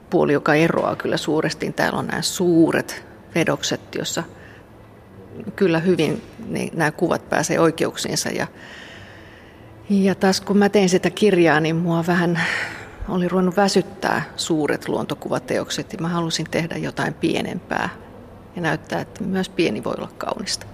puoli, 0.10 0.34
joka 0.34 0.56
eroaa 0.56 0.96
kyllä 0.96 1.18
suuresti, 1.18 1.72
täällä 1.72 2.00
on 2.00 2.08
nämä 2.08 2.22
suuret 2.22 3.06
vedokset, 3.36 3.96
jossa 3.96 4.24
kyllä 5.56 5.80
hyvin 5.80 6.22
niin 6.48 6.70
nämä 6.78 6.92
kuvat 6.92 7.30
pääsee 7.30 7.60
oikeuksiinsa. 7.60 8.30
Ja, 8.30 8.48
ja 9.90 10.16
taas 10.16 10.42
kun 10.42 10.58
mä 10.58 10.70
tein 10.70 10.90
sitä 10.90 11.10
kirjaa, 11.10 11.60
niin 11.60 11.76
mua 11.76 12.04
vähän 12.08 12.42
oli 13.10 13.28
ruvennut 13.28 13.58
väsyttää 13.58 14.22
suuret 14.36 14.88
luontokuvateokset 14.88 15.94
ja 15.94 16.00
mä 16.02 16.08
halusin 16.08 16.46
tehdä 16.52 16.78
jotain 16.78 17.14
pienempää 17.14 17.90
ja 18.56 18.62
näyttää, 18.62 19.02
että 19.02 19.24
myös 19.24 19.50
pieni 19.50 19.84
voi 19.84 19.94
olla 19.98 20.12
kaunista. 20.18 20.66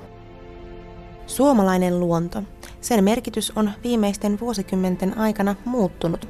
Suomalainen 1.32 2.00
luonto. 2.00 2.44
Sen 2.82 3.04
merkitys 3.04 3.52
on 3.56 3.72
viimeisten 3.84 4.40
vuosikymmenten 4.40 5.18
aikana 5.18 5.56
muuttunut. 5.66 6.28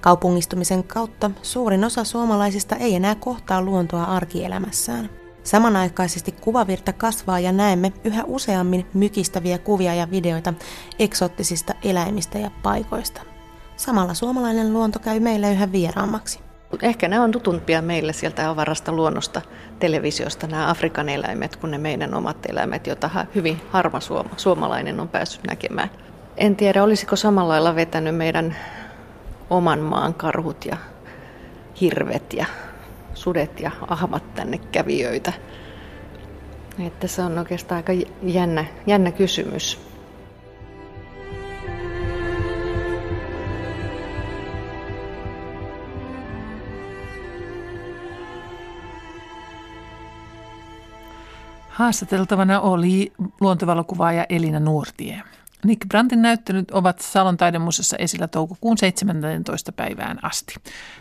Kaupungistumisen 0.00 0.84
kautta 0.84 1.30
suurin 1.42 1.84
osa 1.84 2.04
suomalaisista 2.04 2.76
ei 2.76 2.94
enää 2.94 3.14
kohtaa 3.14 3.62
luontoa 3.62 4.04
arkielämässään. 4.04 5.10
Samanaikaisesti 5.42 6.32
kuvavirta 6.32 6.92
kasvaa 6.92 7.40
ja 7.40 7.52
näemme 7.52 7.92
yhä 8.04 8.24
useammin 8.26 8.86
mykistäviä 8.94 9.58
kuvia 9.58 9.94
ja 9.94 10.10
videoita 10.10 10.54
eksoottisista 10.98 11.74
eläimistä 11.84 12.38
ja 12.38 12.50
paikoista. 12.62 13.20
Samalla 13.76 14.14
suomalainen 14.14 14.72
luonto 14.72 14.98
käy 14.98 15.20
meille 15.20 15.52
yhä 15.52 15.72
vieraammaksi. 15.72 16.45
Ehkä 16.82 17.08
ne 17.08 17.20
on 17.20 17.30
tutumpia 17.30 17.82
meille 17.82 18.12
sieltä 18.12 18.50
avarasta 18.50 18.92
luonnosta, 18.92 19.42
televisiosta, 19.78 20.46
nämä 20.46 20.70
Afrikan 20.70 21.08
eläimet, 21.08 21.56
kuin 21.56 21.70
ne 21.70 21.78
meidän 21.78 22.14
omat 22.14 22.46
eläimet, 22.48 22.86
joita 22.86 23.10
hyvin 23.34 23.60
harva 23.70 24.00
suoma, 24.00 24.30
suomalainen 24.36 25.00
on 25.00 25.08
päässyt 25.08 25.44
näkemään. 25.44 25.90
En 26.36 26.56
tiedä, 26.56 26.82
olisiko 26.82 27.16
samalla 27.16 27.52
lailla 27.52 27.74
vetänyt 27.74 28.16
meidän 28.16 28.56
oman 29.50 29.78
maan 29.78 30.14
karhut 30.14 30.64
ja 30.64 30.76
hirvet 31.80 32.32
ja 32.32 32.46
sudet 33.14 33.60
ja 33.60 33.70
ahmat 33.88 34.34
tänne 34.34 34.58
kävijöitä. 34.58 35.32
Että 36.86 37.06
se 37.06 37.22
on 37.22 37.38
oikeastaan 37.38 37.76
aika 37.76 37.92
jännä, 38.22 38.64
jännä 38.86 39.12
kysymys. 39.12 39.95
Haastateltavana 51.76 52.60
oli 52.60 53.12
luontovalokuvaaja 53.40 54.26
Elina 54.28 54.60
Nuortie. 54.60 55.22
Nick 55.64 55.88
Brandtin 55.88 56.22
näyttelyt 56.22 56.70
ovat 56.70 56.98
Salon 56.98 57.36
taidemuseossa 57.36 57.96
esillä 57.96 58.28
toukokuun 58.28 58.78
17. 58.78 59.72
päivään 59.72 60.24
asti. 60.24 60.54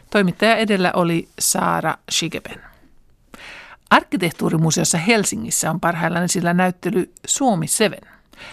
Toimittaja 0.09 0.55
edellä 0.55 0.91
oli 0.95 1.29
Saara 1.39 1.97
Shigeben. 2.11 2.61
Arkkitehtuurimuseossa 3.89 4.97
Helsingissä 4.97 5.69
on 5.69 5.79
parhaillaan 5.79 6.25
esillä 6.25 6.53
näyttely 6.53 7.13
Suomi 7.25 7.67
7. 7.67 8.11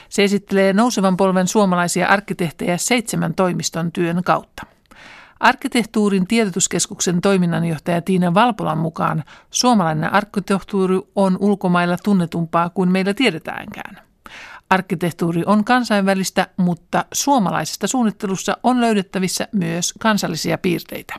Se 0.08 0.24
esittelee 0.24 0.72
nousevan 0.72 1.16
polven 1.16 1.48
suomalaisia 1.48 2.08
arkkitehtejä 2.08 2.76
seitsemän 2.76 3.34
toimiston 3.34 3.92
työn 3.92 4.24
kautta. 4.24 4.66
Arkkitehtuurin 5.42 6.26
tiedotuskeskuksen 6.26 7.20
toiminnanjohtaja 7.20 8.02
Tiina 8.02 8.34
Valpolan 8.34 8.78
mukaan 8.78 9.24
suomalainen 9.50 10.12
arkkitehtuuri 10.12 11.00
on 11.16 11.36
ulkomailla 11.40 11.96
tunnetumpaa 12.04 12.70
kuin 12.70 12.92
meillä 12.92 13.14
tiedetäänkään. 13.14 13.98
Arkkitehtuuri 14.70 15.42
on 15.46 15.64
kansainvälistä, 15.64 16.46
mutta 16.56 17.04
suomalaisesta 17.12 17.86
suunnittelussa 17.86 18.56
on 18.62 18.80
löydettävissä 18.80 19.48
myös 19.52 19.94
kansallisia 19.98 20.58
piirteitä. 20.58 21.14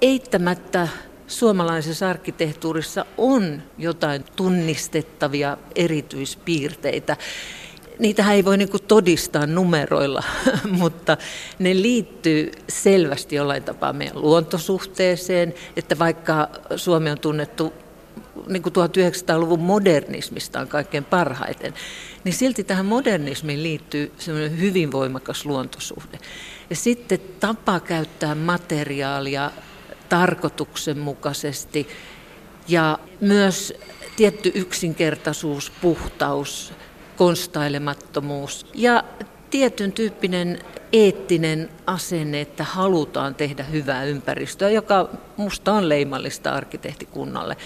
Eittämättä 0.00 0.88
suomalaisessa 1.26 2.10
arkkitehtuurissa 2.10 3.06
on 3.18 3.62
jotain 3.78 4.24
tunnistettavia 4.36 5.56
erityispiirteitä 5.74 7.16
niitä 7.98 8.32
ei 8.32 8.44
voi 8.44 8.58
niin 8.58 8.68
todistaa 8.88 9.46
numeroilla, 9.46 10.22
mutta 10.80 11.16
ne 11.58 11.74
liittyy 11.74 12.52
selvästi 12.68 13.36
jollain 13.36 13.62
tapaa 13.62 13.92
meidän 13.92 14.22
luontosuhteeseen, 14.22 15.54
että 15.76 15.98
vaikka 15.98 16.48
Suomi 16.76 17.10
on 17.10 17.18
tunnettu 17.18 17.72
niin 18.46 18.62
kuin 18.62 18.72
1900-luvun 18.72 19.60
modernismista 19.60 20.60
on 20.60 20.68
kaikkein 20.68 21.04
parhaiten, 21.04 21.74
niin 22.24 22.32
silti 22.32 22.64
tähän 22.64 22.86
modernismiin 22.86 23.62
liittyy 23.62 24.12
semmoinen 24.18 24.60
hyvin 24.60 24.92
voimakas 24.92 25.46
luontosuhde. 25.46 26.18
Ja 26.70 26.76
sitten 26.76 27.20
tapa 27.40 27.80
käyttää 27.80 28.34
materiaalia 28.34 29.50
tarkoituksenmukaisesti 30.08 31.88
ja 32.68 32.98
myös 33.20 33.74
tietty 34.16 34.52
yksinkertaisuus, 34.54 35.72
puhtaus, 35.80 36.72
konstailemattomuus 37.18 38.66
ja 38.74 39.04
tietyn 39.50 39.92
tyyppinen 39.92 40.58
eettinen 40.92 41.68
asenne, 41.86 42.40
että 42.40 42.64
halutaan 42.64 43.34
tehdä 43.34 43.62
hyvää 43.62 44.04
ympäristöä, 44.04 44.70
joka 44.70 45.08
musta 45.36 45.72
on 45.72 45.88
leimallista 45.88 46.52
arkkitehtikunnalle. 46.52 47.56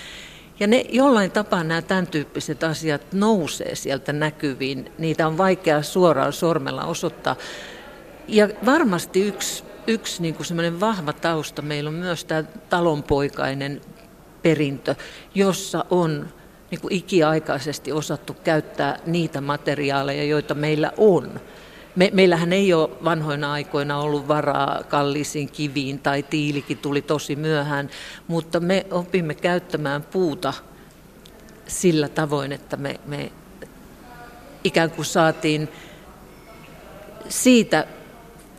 Ja 0.60 0.66
ne 0.66 0.84
jollain 0.88 1.30
tapaa 1.30 1.64
nämä 1.64 1.82
tämän 1.82 2.06
tyyppiset 2.06 2.64
asiat 2.64 3.12
nousee 3.12 3.74
sieltä 3.74 4.12
näkyviin. 4.12 4.92
Niitä 4.98 5.26
on 5.26 5.38
vaikea 5.38 5.82
suoraan 5.82 6.32
sormella 6.32 6.84
osoittaa. 6.84 7.36
Ja 8.28 8.48
varmasti 8.64 9.22
yksi, 9.22 9.64
yksi 9.86 10.22
niin 10.22 10.34
kuin 10.34 10.46
semmoinen 10.46 10.80
vahva 10.80 11.12
tausta 11.12 11.62
meillä 11.62 11.88
on 11.88 11.94
myös 11.94 12.24
tämä 12.24 12.42
talonpoikainen 12.42 13.80
perintö, 14.42 14.94
jossa 15.34 15.84
on 15.90 16.28
niin 16.72 16.80
kuin 16.80 16.94
ikiaikaisesti 16.94 17.92
osattu 17.92 18.36
käyttää 18.44 18.98
niitä 19.06 19.40
materiaaleja, 19.40 20.24
joita 20.24 20.54
meillä 20.54 20.92
on. 20.96 21.40
Me, 21.96 22.10
meillähän 22.12 22.52
ei 22.52 22.74
ole 22.74 22.90
vanhoina 23.04 23.52
aikoina 23.52 23.98
ollut 23.98 24.28
varaa 24.28 24.82
kalliisiin 24.88 25.50
kiviin 25.50 25.98
tai 25.98 26.22
tiilikin 26.22 26.78
tuli 26.78 27.02
tosi 27.02 27.36
myöhään, 27.36 27.90
mutta 28.28 28.60
me 28.60 28.86
opimme 28.90 29.34
käyttämään 29.34 30.02
puuta 30.02 30.52
sillä 31.66 32.08
tavoin, 32.08 32.52
että 32.52 32.76
me, 32.76 33.00
me 33.06 33.32
ikään 34.64 34.90
kuin 34.90 35.06
saatiin 35.06 35.68
siitä 37.28 37.86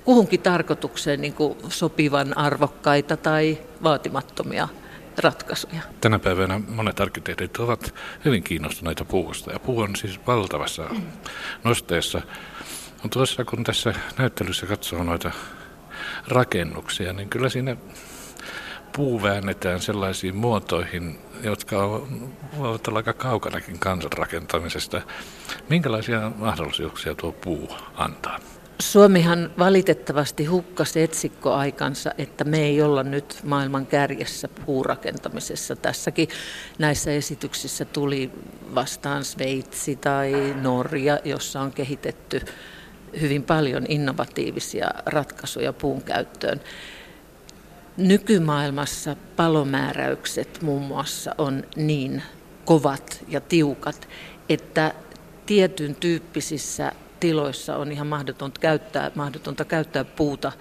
kuhunkin 0.06 0.40
tarkoitukseen 0.40 1.22
niin 1.22 1.34
kuin 1.34 1.58
sopivan 1.70 2.38
arvokkaita 2.38 3.18
tai 3.18 3.58
vaatimattomia 3.84 4.68
ratkaisuja. 5.18 5.82
Tänä 6.02 6.20
päivänä 6.20 6.62
monet 6.68 7.00
arkkitehdit 7.00 7.58
ovat 7.58 7.96
hyvin 8.26 8.44
kiinnostuneita 8.44 9.06
puusta 9.06 9.52
ja 9.52 9.60
puu 9.60 9.80
on 9.80 9.96
siis 9.96 10.20
valtavassa 10.28 10.84
nosteessa. 11.64 12.22
On 13.04 13.10
tuossa, 13.10 13.46
kun 13.46 13.64
tässä 13.64 13.94
näyttelyssä 14.18 14.66
katsoo 14.66 15.04
noita 15.04 15.32
rakennuksia, 16.28 17.14
niin 17.14 17.30
kyllä 17.30 17.50
siinä 17.50 17.76
puu 18.96 19.24
väännetään 19.24 19.80
sellaisiin 19.80 20.36
muotoihin, 20.36 21.20
jotka 21.44 22.02
voivat 22.58 22.88
olla 22.88 23.00
aika 23.00 23.14
kaukanakin 23.14 23.80
kansanrakentamisesta. 23.80 25.02
Minkälaisia 25.70 26.32
mahdollisuuksia 26.36 27.16
tuo 27.16 27.32
puu 27.32 27.76
antaa? 27.96 28.40
Suomihan 28.92 29.52
valitettavasti 29.60 30.46
hukkasi 30.46 31.02
etsikkoaikansa, 31.02 32.12
että 32.18 32.44
me 32.44 32.62
ei 32.62 32.82
olla 32.82 33.04
nyt 33.04 33.40
maailman 33.44 33.86
kärjessä 33.86 34.48
puurakentamisessa. 34.66 35.76
Tässäkin 35.76 36.30
näissä 36.80 37.12
esityksissä 37.12 37.86
tuli 37.86 38.32
vastaan 38.76 39.24
Sveitsi 39.24 39.96
tai 39.96 40.56
Norja, 40.62 41.20
jossa 41.24 41.62
on 41.62 41.72
kehitetty 41.72 42.42
hyvin 43.22 43.44
paljon 43.44 43.86
innovatiivisia 43.90 44.90
ratkaisuja 45.06 45.74
puun 45.74 46.02
käyttöön. 46.02 46.62
Nykymaailmassa 47.98 49.16
palomääräykset 49.36 50.62
muun 50.62 50.82
muassa 50.82 51.36
on 51.38 51.64
niin 51.76 52.24
kovat 52.66 53.24
ja 53.28 53.42
tiukat, 53.42 54.08
että 54.50 54.94
tietyn 55.46 55.96
tyyppisissä 55.96 56.92
tiloissa 57.24 57.78
on 57.78 57.92
ihan 57.92 58.08
mahdotonta 58.08 58.60
käyttää, 58.60 59.12
mahdotonta 59.16 59.66
käyttää 59.66 60.04
puuta 60.04 60.52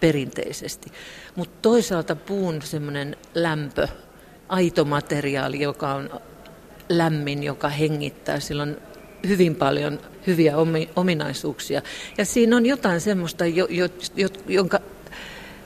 perinteisesti. 0.00 0.92
Mutta 1.34 1.58
toisaalta 1.62 2.16
puun 2.16 2.62
semmoinen 2.62 3.16
lämpö, 3.34 3.88
aito 4.48 4.84
materiaali, 4.84 5.60
joka 5.60 5.94
on 5.94 6.20
lämmin, 6.88 7.42
joka 7.42 7.68
hengittää, 7.68 8.40
sillä 8.40 8.62
on 8.62 8.76
hyvin 9.28 9.54
paljon 9.56 9.98
hyviä 10.26 10.54
ominaisuuksia. 10.96 11.82
Ja 12.18 12.24
siinä 12.24 12.56
on 12.56 12.66
jotain 12.66 13.00
semmoista, 13.00 13.46
jo, 13.46 13.66
jo, 13.70 13.88
jo, 14.16 14.28
jonka 14.48 14.80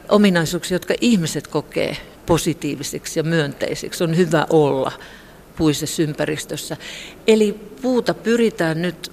ominaisuuksia, 0.09 0.75
jotka 0.75 0.95
ihmiset 1.01 1.47
kokee 1.47 1.97
positiivisiksi 2.27 3.19
ja 3.19 3.23
myönteisiksi. 3.23 4.05
On 4.05 4.17
hyvä 4.17 4.47
olla 4.51 4.93
puisessa 5.57 6.03
ympäristössä. 6.03 6.77
Eli 7.27 7.53
puuta 7.83 8.15
pyritään 8.15 8.83
nyt 8.83 9.11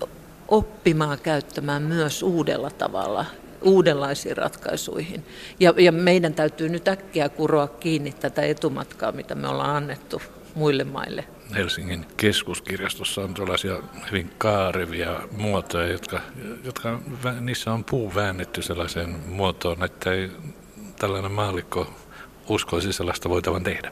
oppimaan 0.47 1.19
käyttämään 1.19 1.81
myös 1.81 2.23
uudella 2.23 2.69
tavalla, 2.69 3.25
uudenlaisiin 3.61 4.37
ratkaisuihin. 4.37 5.25
Ja, 5.59 5.73
ja 5.77 5.91
meidän 5.91 6.33
täytyy 6.33 6.69
nyt 6.69 6.87
äkkiä 6.87 7.29
kuroa 7.29 7.67
kiinni 7.67 8.11
tätä 8.11 8.41
etumatkaa, 8.41 9.11
mitä 9.11 9.35
me 9.35 9.47
ollaan 9.47 9.75
annettu 9.75 10.21
muille 10.55 10.83
maille. 10.83 11.23
Helsingin 11.55 12.05
keskuskirjastossa 12.17 13.21
on 13.21 13.33
tällaisia 13.33 13.75
hyvin 14.11 14.31
kaarevia 14.37 15.19
muotoja, 15.31 15.91
jotka, 15.91 16.21
jotka 16.63 16.99
niissä 17.41 17.73
on 17.73 17.83
puu 17.83 18.15
väännetty 18.15 18.61
sellaiseen 18.61 19.15
muotoon, 19.27 19.83
että 19.83 20.11
ei 20.11 20.31
tällainen 20.99 21.31
maalikko 21.31 21.93
uskoisi 22.49 22.93
sellaista 22.93 23.29
voitavan 23.29 23.63
tehdä. 23.63 23.91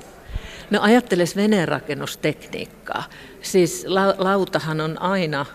No 0.69 0.79
ajatteles 0.81 1.35
veneenrakennustekniikkaa. 1.35 3.03
Siis 3.41 3.85
la- 3.87 4.15
lautahan 4.17 4.81
on 4.81 5.01
aina 5.01 5.45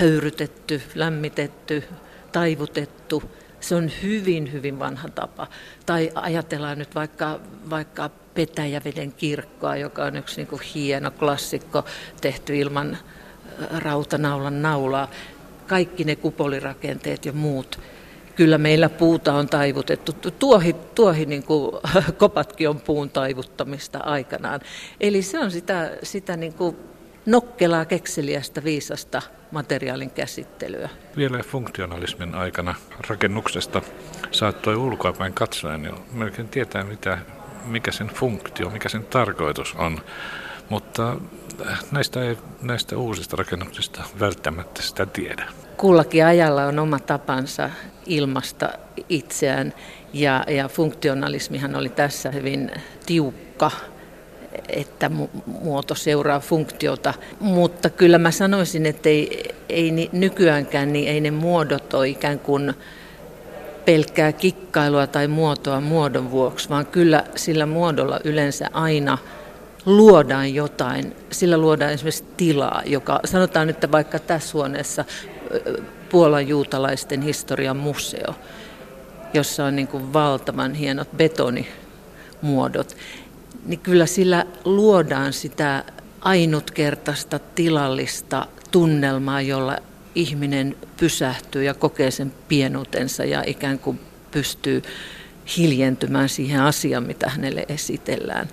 höyrytetty, 0.00 0.82
lämmitetty, 0.94 1.84
taivutettu. 2.32 3.22
Se 3.60 3.74
on 3.74 3.90
hyvin, 4.02 4.52
hyvin 4.52 4.78
vanha 4.78 5.08
tapa. 5.08 5.46
Tai 5.86 6.10
ajatellaan 6.14 6.78
nyt 6.78 6.94
vaikka, 6.94 7.40
vaikka 7.70 8.10
Petäjäveden 8.34 9.12
kirkkoa, 9.12 9.76
joka 9.76 10.04
on 10.04 10.16
yksi 10.16 10.36
niin 10.36 10.46
kuin 10.46 10.62
hieno 10.74 11.10
klassikko 11.10 11.84
tehty 12.20 12.56
ilman 12.56 12.98
rautanaulan 13.78 14.62
naulaa. 14.62 15.10
Kaikki 15.66 16.04
ne 16.04 16.16
kupolirakenteet 16.16 17.26
ja 17.26 17.32
muut. 17.32 17.80
Kyllä 18.36 18.58
meillä 18.58 18.88
puuta 18.88 19.34
on 19.34 19.48
taivutettu. 19.48 20.12
Tuohi, 20.38 20.72
tuohi 20.72 21.26
niin 21.26 21.42
kuin 21.42 21.72
kopatkin 22.18 22.68
on 22.68 22.80
puun 22.80 23.10
taivuttamista 23.10 23.98
aikanaan. 23.98 24.60
Eli 25.00 25.22
se 25.22 25.38
on 25.38 25.50
sitä, 25.50 25.90
sitä 26.02 26.36
niin 26.36 26.54
kuin 26.54 26.76
nokkelaa, 27.28 27.84
kekseliästä, 27.84 28.64
viisasta 28.64 29.22
materiaalin 29.50 30.10
käsittelyä. 30.10 30.88
Vielä 31.16 31.42
funktionalismin 31.42 32.34
aikana 32.34 32.74
rakennuksesta 33.08 33.82
saattoi 34.30 34.76
ulkoapäin 34.76 35.32
katsoen 35.32 35.84
jo 35.84 36.04
melkein 36.12 36.48
tietää, 36.48 36.84
mitä, 36.84 37.18
mikä 37.64 37.92
sen 37.92 38.08
funktio, 38.08 38.70
mikä 38.70 38.88
sen 38.88 39.04
tarkoitus 39.04 39.74
on. 39.74 40.00
Mutta 40.68 41.16
näistä, 41.92 42.22
ei, 42.22 42.38
näistä 42.62 42.96
uusista 42.96 43.36
rakennuksista 43.36 44.02
välttämättä 44.20 44.82
sitä 44.82 45.06
tiedä. 45.06 45.48
Kullakin 45.76 46.26
ajalla 46.26 46.64
on 46.64 46.78
oma 46.78 46.98
tapansa 46.98 47.70
ilmasta 48.06 48.68
itseään 49.08 49.74
ja, 50.12 50.44
ja 50.48 50.68
funktionalismihan 50.68 51.76
oli 51.76 51.88
tässä 51.88 52.30
hyvin 52.30 52.70
tiukka 53.06 53.70
että 54.68 55.10
muoto 55.46 55.94
seuraa 55.94 56.40
funktiota. 56.40 57.14
Mutta 57.40 57.90
kyllä 57.90 58.18
mä 58.18 58.30
sanoisin, 58.30 58.86
että 58.86 59.08
ei, 59.08 59.54
ei 59.68 60.08
nykyäänkään 60.12 60.92
niin 60.92 61.08
ei 61.08 61.20
ne 61.20 61.30
muodot 61.30 61.94
ole 61.94 62.08
ikään 62.08 62.38
kuin 62.38 62.74
pelkkää 63.84 64.32
kikkailua 64.32 65.06
tai 65.06 65.28
muotoa 65.28 65.80
muodon 65.80 66.30
vuoksi, 66.30 66.68
vaan 66.68 66.86
kyllä 66.86 67.24
sillä 67.36 67.66
muodolla 67.66 68.20
yleensä 68.24 68.66
aina 68.72 69.18
luodaan 69.86 70.54
jotain. 70.54 71.16
Sillä 71.30 71.58
luodaan 71.58 71.92
esimerkiksi 71.92 72.24
tilaa, 72.36 72.82
joka 72.86 73.20
sanotaan, 73.24 73.70
että 73.70 73.92
vaikka 73.92 74.18
tässä 74.18 74.52
huoneessa 74.52 75.04
Puolan 76.10 76.48
juutalaisten 76.48 77.22
historian 77.22 77.76
museo, 77.76 78.34
jossa 79.34 79.64
on 79.64 79.76
niin 79.76 79.88
kuin 79.88 80.12
valtavan 80.12 80.74
hienot 80.74 81.08
betonimuodot 81.16 82.96
niin 83.66 83.80
kyllä 83.80 84.06
sillä 84.06 84.46
luodaan 84.64 85.32
sitä 85.32 85.84
ainutkertaista 86.20 87.38
tilallista 87.38 88.46
tunnelmaa, 88.70 89.42
jolla 89.42 89.76
ihminen 90.14 90.76
pysähtyy 90.96 91.64
ja 91.64 91.74
kokee 91.74 92.10
sen 92.10 92.32
pienuutensa 92.48 93.24
ja 93.24 93.42
ikään 93.46 93.78
kuin 93.78 94.00
pystyy 94.30 94.82
hiljentymään 95.56 96.28
siihen 96.28 96.62
asiaan, 96.62 97.02
mitä 97.02 97.30
hänelle 97.30 97.64
esitellään. 97.68 98.48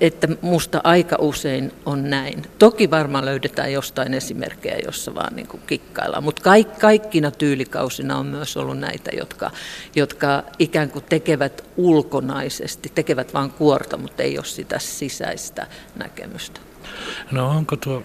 Että 0.00 0.28
musta 0.40 0.80
aika 0.84 1.16
usein 1.18 1.72
on 1.86 2.10
näin. 2.10 2.42
Toki 2.58 2.90
varmaan 2.90 3.24
löydetään 3.24 3.72
jostain 3.72 4.14
esimerkkejä, 4.14 4.78
jossa 4.86 5.14
vaan 5.14 5.36
niin 5.36 5.46
kuin 5.46 5.62
kikkaillaan, 5.66 6.24
mutta 6.24 6.42
kaik, 6.42 6.78
kaikkina 6.78 7.30
tyylikausina 7.30 8.18
on 8.18 8.26
myös 8.26 8.56
ollut 8.56 8.78
näitä, 8.78 9.10
jotka, 9.16 9.50
jotka 9.96 10.42
ikään 10.58 10.90
kuin 10.90 11.04
tekevät 11.08 11.64
ulkonaisesti, 11.76 12.92
tekevät 12.94 13.34
vain 13.34 13.50
kuorta, 13.50 13.96
mutta 13.96 14.22
ei 14.22 14.38
ole 14.38 14.44
sitä 14.44 14.78
sisäistä 14.78 15.66
näkemystä. 15.96 16.60
No 17.30 17.50
onko 17.50 17.76
tuo, 17.76 18.02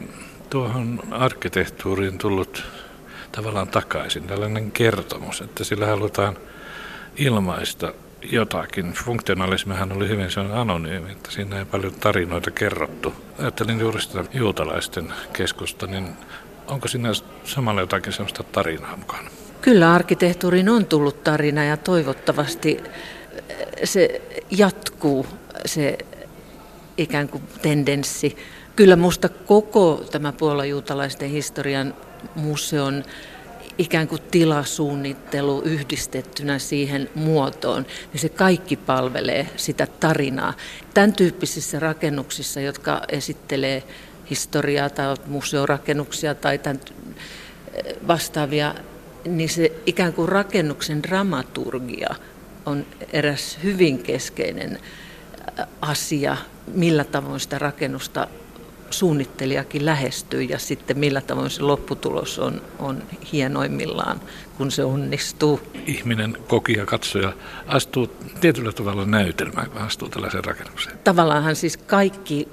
tuohon 0.50 1.00
arkkitehtuuriin 1.12 2.18
tullut 2.18 2.64
tavallaan 3.32 3.68
takaisin 3.68 4.24
tällainen 4.24 4.72
kertomus, 4.72 5.42
että 5.42 5.64
sillä 5.64 5.86
halutaan 5.86 6.38
ilmaista 7.16 7.94
jotakin. 8.32 8.94
Funktionalismihan 8.94 9.92
oli 9.92 10.10
hyvin 10.10 10.32
sellainen 10.32 10.62
anonyymi, 10.62 11.12
että 11.12 11.32
siinä 11.32 11.60
ei 11.60 11.66
paljon 11.66 11.94
tarinoita 11.94 12.52
kerrottu. 12.52 13.14
Ajattelin 13.40 13.80
juuri 13.80 14.02
sitä 14.02 14.24
juutalaisten 14.34 15.14
keskusta, 15.34 15.88
niin 15.88 16.10
onko 16.68 16.88
siinä 16.88 17.10
samalla 17.44 17.82
jotakin 17.82 18.14
sellaista 18.14 18.44
tarinaa 18.44 18.98
mukana? 18.98 19.30
Kyllä 19.62 19.94
arkkitehtuuriin 19.94 20.70
on 20.70 20.86
tullut 20.86 21.24
tarina 21.24 21.64
ja 21.64 21.78
toivottavasti 21.78 22.84
se 23.84 24.22
jatkuu, 24.52 25.26
se 25.66 25.98
ikään 26.98 27.30
kuin 27.30 27.44
tendenssi. 27.62 28.38
Kyllä 28.76 28.96
minusta 28.96 29.30
koko 29.30 30.06
tämä 30.12 30.32
puolajuutalaisten 30.32 31.30
historian 31.30 31.94
museon 32.36 33.04
ikään 33.78 34.08
kuin 34.08 34.22
tilasuunnittelu 34.32 35.62
yhdistettynä 35.62 36.60
siihen 36.60 37.10
muotoon, 37.16 37.86
niin 38.14 38.22
se 38.22 38.30
kaikki 38.30 38.76
palvelee 38.76 39.50
sitä 39.56 39.88
tarinaa. 40.00 40.54
Tämän 40.94 41.14
tyyppisissä 41.14 41.80
rakennuksissa, 41.80 42.62
jotka 42.62 43.02
esittelee 43.10 43.84
historiaa 44.30 44.90
tai 44.90 45.16
museorakennuksia 45.28 46.36
tai 46.36 46.58
tämän 46.58 46.82
vastaavia, 48.08 48.76
niin 49.26 49.50
se 49.50 49.72
ikään 49.86 50.14
kuin 50.14 50.30
rakennuksen 50.30 51.04
dramaturgia 51.04 52.16
on 52.66 52.86
eräs 53.14 53.58
hyvin 53.64 54.04
keskeinen 54.04 54.80
asia, 55.82 56.38
millä 56.68 57.04
tavoin 57.04 57.40
sitä 57.40 57.60
rakennusta 57.60 58.28
suunnittelijakin 58.94 59.86
lähestyy 59.86 60.44
ja 60.44 60.60
sitten 60.60 61.00
millä 61.00 61.22
tavoin 61.22 61.50
se 61.50 61.62
lopputulos 61.62 62.40
on, 62.40 62.62
on 62.80 63.04
hienoimmillaan, 63.32 64.22
kun 64.58 64.72
se 64.72 64.84
onnistuu. 64.84 65.60
Ihminen, 65.86 66.38
kokija, 66.48 66.86
katsoja 66.86 67.34
astuu 67.68 68.08
tietyllä 68.42 68.72
tavalla 68.72 69.06
näytelmään, 69.06 69.70
kun 69.70 69.82
astuu 69.82 70.10
tällaiseen 70.10 70.46
rakennukseen. 70.46 71.00
Tavallaanhan 71.04 71.56
siis 71.56 71.78
kaikki, 71.78 72.48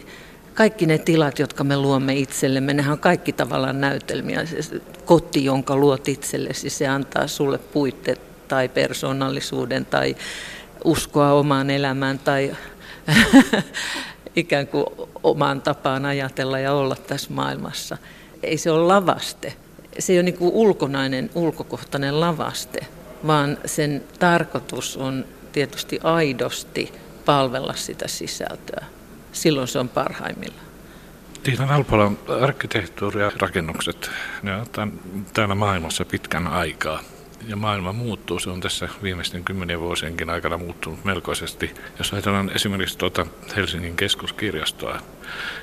kaikki 0.55 0.87
ne 0.87 0.99
tilat, 0.99 1.39
jotka 1.39 1.65
me 1.65 1.77
luomme 1.77 2.15
itsellemme, 2.15 2.75
nehän 2.75 2.93
on 2.93 2.99
kaikki 2.99 3.33
tavallaan 3.33 3.81
näytelmiä. 3.81 4.47
Se 4.47 4.81
koti, 5.05 5.45
jonka 5.45 5.77
luot 5.77 6.09
itsellesi, 6.09 6.71
se 6.71 6.89
antaa 6.89 7.27
sulle 7.27 7.59
puitteet 7.59 8.21
tai 8.49 8.69
persoonallisuuden 8.69 9.85
tai 9.85 10.17
uskoa 10.85 11.33
omaan 11.33 11.71
elämään 11.71 12.19
tai 12.19 12.57
ikään 14.37 14.67
kuin 14.67 14.87
omaan 15.23 15.63
tapaan 15.63 16.05
ajatella 16.05 16.59
ja 16.59 16.73
olla 16.73 16.97
tässä 16.97 17.33
maailmassa. 17.33 17.97
Ei 18.43 18.59
se 18.59 18.71
ole 18.71 18.87
lavaste. 18.87 19.55
Se 19.99 20.13
ei 20.13 20.19
ole 20.19 20.23
niin 20.23 20.39
kuin 20.39 20.53
ulkonainen, 20.53 21.31
ulkokohtainen 21.35 22.21
lavaste, 22.21 22.87
vaan 23.27 23.59
sen 23.65 24.05
tarkoitus 24.19 24.97
on 24.97 25.25
tietysti 25.53 26.01
aidosti 26.03 26.93
palvella 27.25 27.75
sitä 27.75 28.09
sisältöä. 28.09 28.85
Silloin 29.33 29.69
se 29.69 29.79
on 29.79 29.89
parhaimmillaan. 29.89 30.67
Tiina 31.43 31.75
Alpola, 31.75 32.13
arkkitehtuuri 32.41 33.21
ja 33.21 33.33
rakennukset, 33.37 34.11
ne 34.43 34.57
on 34.57 34.67
täällä 35.35 35.55
maailmassa 35.55 36.05
pitkän 36.05 36.47
aikaa 36.47 37.01
ja 37.49 37.57
maailma 37.57 37.93
muuttuu. 37.93 38.39
Se 38.39 38.51
on 38.51 38.61
tässä 38.61 38.89
viimeisten 39.03 39.45
kymmenien 39.45 39.81
vuosienkin 39.81 40.31
aikana 40.31 40.59
muuttunut 40.59 41.05
melkoisesti. 41.05 41.75
Jos 41.99 42.13
ajatellaan 42.13 42.51
esimerkiksi 42.55 42.99
tuota 42.99 43.27
Helsingin 43.57 43.97
keskuskirjastoa, 43.97 45.01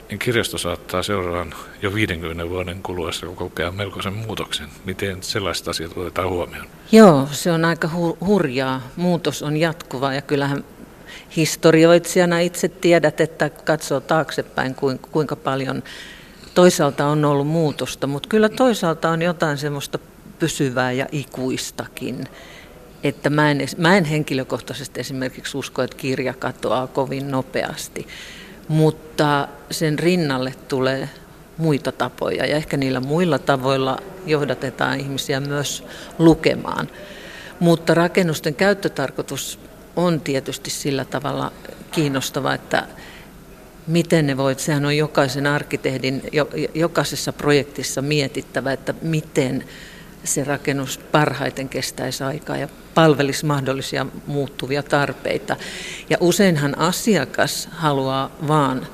niin 0.10 0.20
kirjasto 0.20 0.58
saattaa 0.58 1.04
seuraavan 1.04 1.54
jo 1.82 1.94
50 1.94 2.50
vuoden 2.50 2.84
kuluessa 2.84 3.28
kokea 3.28 3.72
melkoisen 3.72 4.14
muutoksen. 4.14 4.68
Miten 4.86 5.24
sellaiset 5.24 5.68
asiat 5.68 5.98
otetaan 5.98 6.30
huomioon? 6.30 6.68
Joo, 6.92 7.28
se 7.32 7.52
on 7.52 7.66
aika 7.66 7.88
hu- 7.88 8.26
hurjaa. 8.26 8.82
Muutos 8.96 9.44
on 9.44 9.58
jatkuva 9.58 10.14
ja 10.14 10.22
kyllähän 10.22 10.64
historioitsijana 11.36 12.40
itse 12.40 12.68
tiedät, 12.70 13.22
että 13.22 13.50
katsoo 13.50 14.00
taaksepäin 14.00 14.76
kuinka 15.12 15.36
paljon 15.36 15.84
toisaalta 16.54 17.06
on 17.06 17.26
ollut 17.26 17.48
muutosta, 17.48 18.08
mutta 18.08 18.30
kyllä 18.30 18.50
toisaalta 18.50 19.10
on 19.10 19.22
jotain 19.22 19.58
semmoista 19.58 20.00
pysyvää 20.40 20.92
ja 20.92 21.06
ikuistakin. 21.12 22.24
Että 23.04 23.30
mä 23.30 23.52
en, 23.52 23.68
mä 23.78 23.98
en 23.98 24.06
henkilökohtaisesti 24.06 25.00
esimerkiksi 25.00 25.58
usko, 25.58 25.82
että 25.82 25.98
kirja 25.98 26.34
katoaa 26.34 26.88
kovin 26.88 27.32
nopeasti, 27.32 28.08
mutta 28.68 29.48
sen 29.72 30.00
rinnalle 30.00 30.54
tulee 30.68 31.10
muita 31.58 31.92
tapoja 31.92 32.46
ja 32.46 32.56
ehkä 32.56 32.78
niillä 32.78 33.00
muilla 33.00 33.40
tavoilla 33.40 34.00
johdatetaan 34.26 35.00
ihmisiä 35.00 35.40
myös 35.40 35.84
lukemaan. 36.20 36.90
Mutta 37.60 37.94
rakennusten 37.94 38.56
käyttötarkoitus 38.56 39.60
on 39.96 40.22
tietysti 40.22 40.70
sillä 40.70 41.06
tavalla 41.06 41.52
kiinnostava, 41.92 42.54
että 42.54 42.88
miten 43.88 44.28
ne 44.28 44.38
voit, 44.38 44.60
sehän 44.60 44.86
on 44.86 44.98
jokaisen 44.98 45.48
arkkitehdin, 45.48 46.22
jokaisessa 46.74 47.34
projektissa 47.34 48.02
mietittävä, 48.02 48.74
että 48.74 48.94
miten 49.02 49.64
se 50.28 50.44
rakennus 50.44 50.98
parhaiten 50.98 51.70
kestäisi 51.70 52.24
aikaa 52.24 52.58
ja 52.58 52.68
palvelisi 52.94 53.46
mahdollisia 53.46 54.06
muuttuvia 54.28 54.84
tarpeita. 54.84 55.56
Ja 56.10 56.18
useinhan 56.20 56.78
asiakas 56.78 57.70
haluaa 57.72 58.32
vaan 58.48 58.88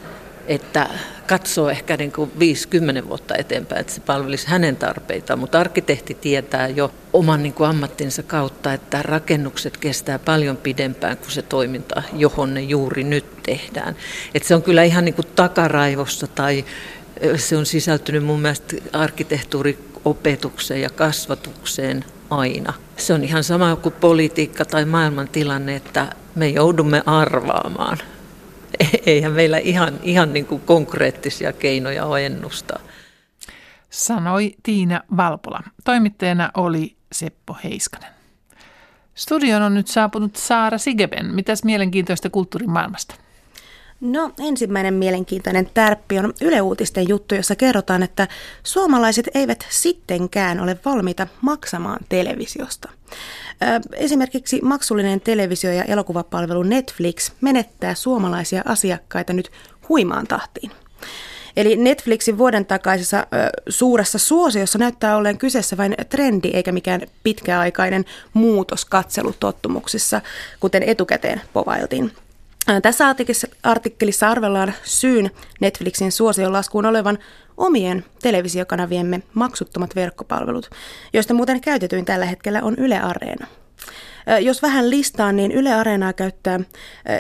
että 0.48 0.90
katsoo 1.28 1.70
ehkä 1.70 1.98
niin 1.98 2.12
kuin 2.12 2.32
50 2.40 3.08
vuotta 3.08 3.36
eteenpäin, 3.36 3.82
että 3.82 3.94
se 3.94 4.02
palvelisi 4.02 4.48
hänen 4.48 4.76
tarpeitaan. 4.76 5.40
Mutta 5.40 5.60
arkkitehti 5.60 6.14
tietää 6.14 6.68
jo 6.68 6.94
oman 7.14 7.44
niin 7.44 7.54
kuin 7.54 7.70
ammattinsa 7.70 8.24
kautta, 8.24 8.74
että 8.74 9.02
rakennukset 9.02 9.78
kestää 9.78 10.20
paljon 10.20 10.58
pidempään 10.58 11.18
kuin 11.18 11.32
se 11.32 11.42
toiminta, 11.42 12.04
johon 12.14 12.54
ne 12.54 12.62
juuri 12.62 13.04
nyt 13.04 13.44
tehdään. 13.44 13.96
Että 14.34 14.48
se 14.48 14.56
on 14.56 14.64
kyllä 14.64 14.84
ihan 14.84 15.06
niin 15.06 15.16
kuin 15.16 15.28
takaraivossa 15.36 16.28
tai 16.28 16.66
se 17.36 17.58
on 17.58 17.66
sisältynyt 17.66 18.24
mun 18.24 18.42
mielestä 18.42 18.76
arkkitehtuuriopetukseen 20.06 20.82
ja 20.82 20.90
kasvatukseen 20.90 22.06
aina. 22.30 22.74
Se 22.98 23.14
on 23.14 23.24
ihan 23.24 23.44
sama 23.44 23.76
kuin 23.76 23.96
politiikka 24.02 24.66
tai 24.66 24.86
maailmantilanne, 24.86 25.76
että 25.76 26.16
me 26.36 26.48
joudumme 26.48 27.04
arvaamaan. 27.06 27.98
Eihän 29.06 29.32
meillä 29.32 29.58
ihan, 29.58 30.00
ihan 30.04 30.34
niin 30.34 30.46
kuin 30.46 30.62
konkreettisia 30.62 31.54
keinoja 31.54 32.06
ole 32.06 32.26
ennustaa. 32.26 32.80
Sanoi 33.90 34.56
Tiina 34.64 35.02
Valpola. 35.18 35.60
Toimittajana 35.84 36.52
oli 36.58 36.96
Seppo 37.12 37.58
Heiskanen. 37.64 38.14
Studion 39.16 39.62
on 39.62 39.74
nyt 39.74 39.88
saapunut 39.88 40.36
Saara 40.36 40.78
Sigeben. 40.78 41.36
Mitäs 41.36 41.64
mielenkiintoista 41.64 42.30
kulttuurimaailmasta? 42.30 43.16
No 44.04 44.32
ensimmäinen 44.40 44.94
mielenkiintoinen 44.94 45.70
tärppi 45.74 46.20
on 46.20 46.34
Yle 46.42 46.62
Uutisten 46.62 47.10
juttu, 47.10 47.36
jossa 47.36 47.56
kerrotaan, 47.56 48.04
että 48.04 48.28
suomalaiset 48.64 49.30
eivät 49.34 49.66
sittenkään 49.70 50.60
ole 50.60 50.78
valmiita 50.86 51.28
maksamaan 51.42 52.00
televisiosta. 52.10 52.90
Esimerkiksi 53.94 54.60
maksullinen 54.64 55.22
televisio- 55.22 55.72
ja 55.72 55.84
elokuvapalvelu 55.84 56.64
Netflix 56.64 57.32
menettää 57.42 57.96
suomalaisia 57.96 58.62
asiakkaita 58.66 59.34
nyt 59.34 59.52
huimaan 59.90 60.28
tahtiin. 60.28 60.72
Eli 61.58 61.76
Netflixin 61.76 62.38
vuoden 62.38 62.66
takaisessa 62.66 63.20
ö, 63.20 63.24
suuressa 63.70 64.18
suosiossa 64.18 64.80
näyttää 64.80 65.18
olleen 65.18 65.38
kyseessä 65.38 65.78
vain 65.78 65.96
trendi 66.10 66.50
eikä 66.54 66.72
mikään 66.72 67.02
pitkäaikainen 67.24 68.06
muutos 68.34 68.86
katselutottumuksissa, 68.86 70.22
kuten 70.60 70.84
etukäteen 70.84 71.42
povailtiin. 71.54 72.12
Tässä 72.82 73.16
artikkelissa 73.64 74.30
arvellaan 74.30 74.74
syyn 74.84 75.32
Netflixin 75.62 76.12
suosion 76.12 76.54
laskuun 76.54 76.86
olevan 76.86 77.18
omien 77.58 78.06
televisiokanaviemme 78.22 79.24
maksuttomat 79.34 79.96
verkkopalvelut, 79.96 80.70
joista 81.14 81.34
muuten 81.34 81.62
käytetyin 81.62 82.06
tällä 82.06 82.26
hetkellä 82.26 82.60
on 82.64 82.76
Yle 82.78 83.00
Areena. 83.00 83.48
Jos 84.42 84.62
vähän 84.62 84.90
listaan, 84.90 85.36
niin 85.36 85.52
Yle 85.52 85.74
Areenaa 85.74 86.14
käyttää 86.14 86.60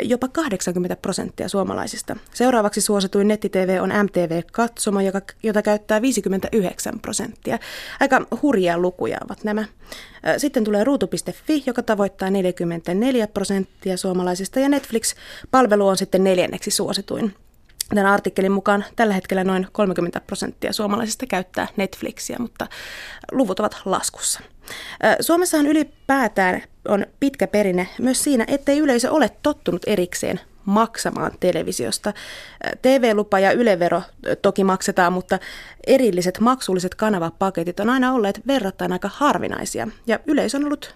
jopa 0.04 0.28
80 0.28 0.96
prosenttia 0.96 1.50
suomalaisista. 1.50 2.16
Seuraavaksi 2.34 2.82
suosituin 2.82 3.28
netti-TV 3.28 3.80
on 3.82 3.94
MTV 4.04 4.42
Katsoma, 4.52 5.00
jota 5.44 5.62
käyttää 5.64 6.02
59 6.02 7.00
prosenttia. 7.00 7.60
Aika 8.00 8.26
hurjia 8.42 8.78
lukuja 8.78 9.18
ovat 9.26 9.44
nämä. 9.44 9.66
Sitten 10.38 10.64
tulee 10.64 10.84
ruutu.fi, 10.84 11.64
joka 11.66 11.84
tavoittaa 11.84 12.30
44 12.30 13.28
prosenttia 13.28 13.98
suomalaisista, 13.98 14.60
ja 14.60 14.70
Netflix-palvelu 14.70 15.88
on 15.88 15.98
sitten 15.98 16.24
neljänneksi 16.24 16.72
suosituin. 16.72 17.36
Tämän 17.90 18.06
artikkelin 18.06 18.52
mukaan 18.52 18.86
tällä 18.96 19.14
hetkellä 19.14 19.44
noin 19.44 19.68
30 19.72 20.20
prosenttia 20.20 20.74
suomalaisista 20.74 21.26
käyttää 21.26 21.68
Netflixiä, 21.78 22.38
mutta 22.40 22.68
luvut 23.32 23.60
ovat 23.60 23.82
laskussa. 23.86 24.40
Suomessahan 25.22 25.68
ylipäätään 25.68 26.62
on 26.88 27.06
pitkä 27.20 27.48
perinne 27.48 27.88
myös 28.00 28.24
siinä, 28.24 28.46
ettei 28.48 28.80
yleisö 28.80 29.12
ole 29.12 29.30
tottunut 29.44 29.82
erikseen 29.88 30.40
maksamaan 30.66 31.32
televisiosta. 31.40 32.14
TV-lupa 32.82 33.40
ja 33.40 33.52
ylevero 33.52 34.02
toki 34.42 34.64
maksetaan, 34.64 35.14
mutta 35.14 35.40
erilliset 35.88 36.40
maksulliset 36.40 36.96
kanavapaketit 36.96 37.80
on 37.80 37.90
aina 37.90 38.14
olleet 38.14 38.42
verrattain 38.48 38.94
aika 38.94 39.10
harvinaisia. 39.14 39.88
Ja 40.08 40.20
yleisö 40.26 40.58
on 40.58 40.66
ollut 40.66 40.96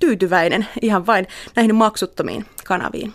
tyytyväinen 0.00 0.66
ihan 0.82 1.06
vain 1.06 1.26
näihin 1.56 1.74
maksuttomiin 1.74 2.46
kanaviin. 2.66 3.12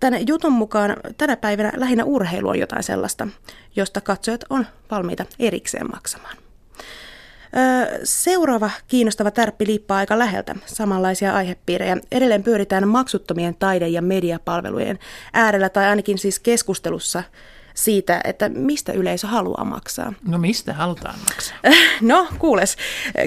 Tänne 0.00 0.20
jutun 0.26 0.52
mukaan 0.52 0.96
tänä 1.18 1.36
päivänä 1.36 1.72
lähinnä 1.76 2.04
urheilu 2.04 2.48
on 2.48 2.58
jotain 2.58 2.82
sellaista, 2.82 3.28
josta 3.76 4.00
katsojat 4.00 4.44
on 4.50 4.66
valmiita 4.90 5.24
erikseen 5.38 5.90
maksamaan. 5.90 6.36
Seuraava 8.04 8.70
kiinnostava 8.88 9.30
tärppi 9.30 9.66
liippaa 9.66 9.98
aika 9.98 10.18
läheltä 10.18 10.54
samanlaisia 10.66 11.34
aihepiirejä. 11.34 11.96
Edelleen 12.12 12.42
pyöritään 12.42 12.88
maksuttomien 12.88 13.54
taide- 13.54 13.88
ja 13.88 14.02
mediapalvelujen 14.02 14.98
äärellä 15.32 15.68
tai 15.68 15.86
ainakin 15.86 16.18
siis 16.18 16.40
keskustelussa 16.40 17.22
siitä, 17.74 18.20
että 18.24 18.48
mistä 18.48 18.92
yleisö 18.92 19.26
haluaa 19.26 19.64
maksaa. 19.64 20.12
No 20.28 20.38
mistä 20.38 20.72
halutaan 20.72 21.18
maksaa? 21.28 21.58
No 22.00 22.26
kuules, 22.38 22.76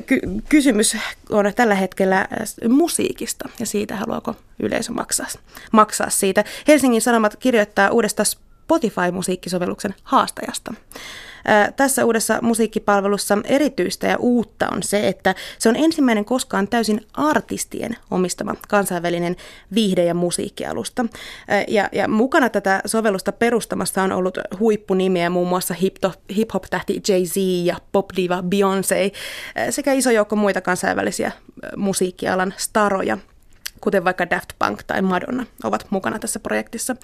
ky- 0.05 0.21
kysymys 0.49 0.97
on 1.29 1.45
tällä 1.55 1.75
hetkellä 1.75 2.27
musiikista 2.69 3.49
ja 3.59 3.65
siitä 3.65 3.95
haluaako 3.95 4.35
yleisö 4.59 4.91
maksaa, 4.91 5.27
maksaa 5.71 6.09
siitä. 6.09 6.43
Helsingin 6.67 7.01
Sanomat 7.01 7.35
kirjoittaa 7.35 7.89
uudesta 7.89 8.23
Spotify-musiikkisovelluksen 8.23 9.95
haastajasta. 10.03 10.73
Tässä 11.75 12.05
uudessa 12.05 12.39
musiikkipalvelussa 12.41 13.37
erityistä 13.43 14.07
ja 14.07 14.17
uutta 14.17 14.67
on 14.71 14.83
se, 14.83 15.07
että 15.07 15.35
se 15.59 15.69
on 15.69 15.75
ensimmäinen 15.75 16.25
koskaan 16.25 16.67
täysin 16.67 17.01
artistien 17.13 17.97
omistama 18.11 18.55
kansainvälinen 18.67 19.35
viihde- 19.75 20.05
ja 20.05 20.13
musiikkialusta. 20.13 21.05
Ja, 21.67 21.89
ja 21.91 22.07
mukana 22.07 22.49
tätä 22.49 22.81
sovellusta 22.85 23.31
perustamassa 23.31 24.03
on 24.03 24.11
ollut 24.11 24.37
huippunimiä 24.59 25.29
muun 25.29 25.47
muassa 25.47 25.75
hip-hop-tähti 26.35 27.01
Jay-Z 27.07 27.37
ja 27.65 27.75
pop-diva 27.91 28.41
Beyoncé 28.41 29.11
sekä 29.69 29.93
iso 29.93 30.11
joukko 30.11 30.35
muita 30.35 30.61
kansainvälisiä 30.61 31.31
musiikkialan 31.77 32.53
staroja 32.57 33.17
kuten 33.83 34.03
vaikka 34.03 34.29
Daft 34.29 34.49
Punk 34.59 34.83
tai 34.83 35.01
Madonna, 35.01 35.45
ovat 35.63 35.85
mukana 35.89 36.19
tässä 36.19 36.39
projektissa. 36.39 36.95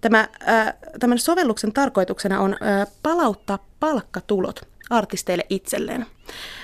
Tämä, 0.00 0.28
äh, 0.48 0.74
tämän 1.00 1.18
sovelluksen 1.18 1.72
tarkoituksena 1.72 2.40
on 2.40 2.52
äh, 2.52 2.86
palauttaa 3.02 3.58
palkkatulot 3.80 4.60
artisteille 4.90 5.46
itselleen. 5.50 6.06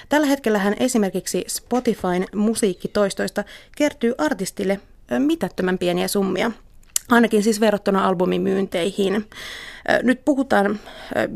Tällä 0.08 0.26
hetkellä 0.26 0.58
hän 0.58 0.74
esimerkiksi 0.80 1.44
Spotifyn 1.48 2.26
musiikkitoistoista 2.34 3.44
kertyy 3.76 4.14
artistille 4.18 4.80
mitättömän 5.18 5.78
pieniä 5.78 6.08
summia– 6.08 6.50
ainakin 7.09 7.42
siis 7.42 7.61
verrattuna 7.61 8.07
albumimyynteihin. 8.07 9.26
Nyt 10.03 10.24
puhutaan 10.24 10.80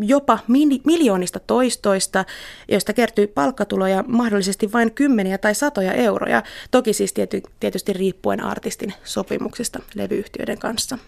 jopa 0.01 0.39
miljoonista 0.85 1.41
toistoista, 1.41 2.25
joista 2.69 2.93
kertyy 2.93 3.27
palkkatuloja 3.27 4.05
mahdollisesti 4.09 4.73
vain 4.73 4.93
kymmeniä 4.93 5.39
tai 5.39 5.55
satoja 5.55 5.93
euroja, 5.93 6.43
toki 6.71 6.93
siis 6.93 7.13
tiety, 7.13 7.43
tietysti 7.61 7.93
riippuen 7.93 8.45
artistin 8.45 8.95
sopimuksista 9.05 9.79
levyyhtiöiden 9.95 10.59
kanssa. 10.59 10.99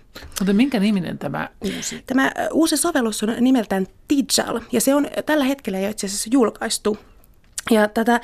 Mutta 0.40 0.52
minkä 0.52 0.80
niminen 0.80 1.18
tämä 1.18 1.48
uusi? 1.64 2.02
Tämä 2.06 2.32
uusi 2.52 2.76
sovellus 2.76 3.22
on 3.22 3.34
nimeltään 3.40 3.86
Tijal, 4.08 4.60
ja 4.72 4.80
se 4.80 4.94
on 4.94 5.08
tällä 5.26 5.44
hetkellä 5.44 5.78
jo 5.78 5.90
itse 5.90 6.06
asiassa 6.06 6.30
julkaistu 6.32 6.98
ja 7.70 7.88
tätä 7.88 8.20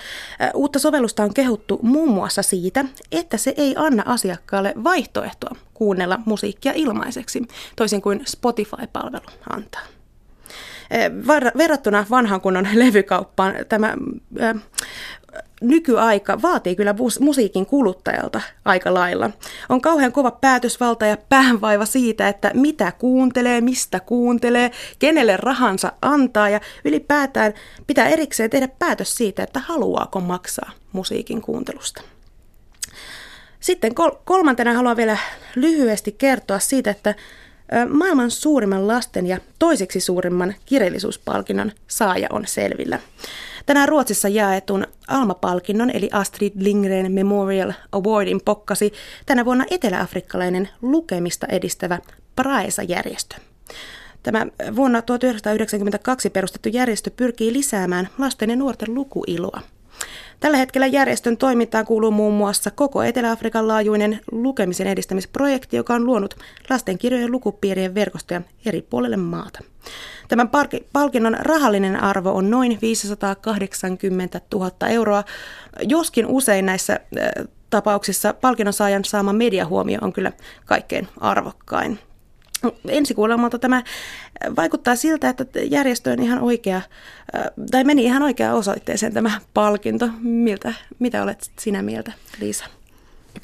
uutta 0.54 0.78
sovellusta 0.78 1.22
on 1.22 1.34
kehuttu 1.34 1.78
muun 1.82 2.10
muassa 2.10 2.42
siitä, 2.42 2.84
että 3.12 3.36
se 3.36 3.54
ei 3.56 3.74
anna 3.78 4.02
asiakkaalle 4.06 4.74
vaihtoehtoa 4.84 5.56
kuunnella 5.74 6.18
musiikkia 6.24 6.72
ilmaiseksi, 6.74 7.42
toisin 7.76 8.02
kuin 8.02 8.22
Spotify-palvelu 8.26 9.26
antaa. 9.50 9.82
Verrattuna 11.58 12.06
vanhan 12.10 12.40
kunnon 12.40 12.68
levykauppaan 12.84 13.54
tämä 13.68 13.96
nykyaika 15.60 16.42
vaatii 16.42 16.76
kyllä 16.76 16.94
musiikin 17.20 17.66
kuluttajalta 17.66 18.40
aika 18.64 18.94
lailla. 18.94 19.30
On 19.68 19.80
kauhean 19.80 20.12
kova 20.12 20.30
päätösvalta 20.30 21.06
ja 21.06 21.16
päänvaiva 21.28 21.86
siitä, 21.86 22.28
että 22.28 22.50
mitä 22.54 22.92
kuuntelee, 22.92 23.60
mistä 23.60 24.00
kuuntelee, 24.00 24.70
kenelle 24.98 25.36
rahansa 25.36 25.92
antaa 26.02 26.48
ja 26.48 26.60
ylipäätään 26.84 27.54
pitää 27.86 28.08
erikseen 28.08 28.50
tehdä 28.50 28.68
päätös 28.78 29.14
siitä, 29.14 29.42
että 29.42 29.60
haluaako 29.60 30.20
maksaa 30.20 30.70
musiikin 30.92 31.42
kuuntelusta. 31.42 32.02
Sitten 33.60 33.92
kolmantena 34.24 34.72
haluan 34.72 34.96
vielä 34.96 35.18
lyhyesti 35.54 36.12
kertoa 36.12 36.58
siitä, 36.58 36.90
että 36.90 37.14
maailman 37.88 38.30
suurimman 38.30 38.88
lasten 38.88 39.26
ja 39.26 39.38
toiseksi 39.58 40.00
suurimman 40.00 40.54
kirjallisuuspalkinnon 40.66 41.72
saaja 41.88 42.28
on 42.30 42.46
selvillä. 42.46 42.98
Tänään 43.66 43.88
Ruotsissa 43.88 44.28
jaetun 44.28 44.86
Alma-palkinnon 45.08 45.90
eli 45.90 46.08
Astrid 46.12 46.52
Lindgren 46.58 47.12
Memorial 47.12 47.72
Awardin 47.92 48.40
pokkasi 48.44 48.92
tänä 49.26 49.44
vuonna 49.44 49.64
eteläafrikkalainen 49.70 50.68
lukemista 50.82 51.46
edistävä 51.46 51.98
Praesa-järjestö. 52.36 53.36
Tämä 54.22 54.46
vuonna 54.76 55.02
1992 55.02 56.30
perustettu 56.30 56.68
järjestö 56.68 57.10
pyrkii 57.10 57.52
lisäämään 57.52 58.08
lasten 58.18 58.50
ja 58.50 58.56
nuorten 58.56 58.94
lukuiloa. 58.94 59.60
Tällä 60.40 60.56
hetkellä 60.56 60.86
järjestön 60.86 61.36
toimintaan 61.36 61.86
kuuluu 61.86 62.10
muun 62.10 62.34
muassa 62.34 62.70
koko 62.70 63.02
Etelä-Afrikan 63.02 63.68
laajuinen 63.68 64.20
lukemisen 64.32 64.86
edistämisprojekti, 64.86 65.76
joka 65.76 65.94
on 65.94 66.06
luonut 66.06 66.34
lastenkirjojen 66.70 67.32
lukupiirien 67.32 67.94
verkostoja 67.94 68.42
eri 68.66 68.82
puolille 68.82 69.16
maata. 69.16 69.60
Tämän 70.28 70.50
palkinnon 70.92 71.36
rahallinen 71.40 72.02
arvo 72.02 72.30
on 72.32 72.50
noin 72.50 72.78
580 72.82 74.40
000 74.54 74.88
euroa, 74.88 75.24
joskin 75.82 76.26
usein 76.26 76.66
näissä 76.66 77.00
tapauksissa 77.70 78.34
palkinnon 78.34 78.72
saajan 78.72 79.04
saama 79.04 79.32
mediahuomio 79.32 79.98
on 80.02 80.12
kyllä 80.12 80.32
kaikkein 80.66 81.08
arvokkain. 81.20 81.98
Ensikuulemalta 82.88 83.58
tämä 83.58 83.82
vaikuttaa 84.56 84.96
siltä, 84.96 85.28
että 85.28 85.44
järjestö 85.60 86.12
on 86.12 86.22
ihan 86.22 86.38
oikea, 86.38 86.82
tai 87.70 87.84
meni 87.84 88.04
ihan 88.04 88.22
oikeaan 88.22 88.56
osoitteeseen 88.56 89.14
tämä 89.14 89.40
palkinto. 89.54 90.08
Miltä, 90.20 90.74
mitä 90.98 91.22
olet 91.22 91.50
sinä 91.58 91.82
mieltä, 91.82 92.12
Liisa? 92.40 92.64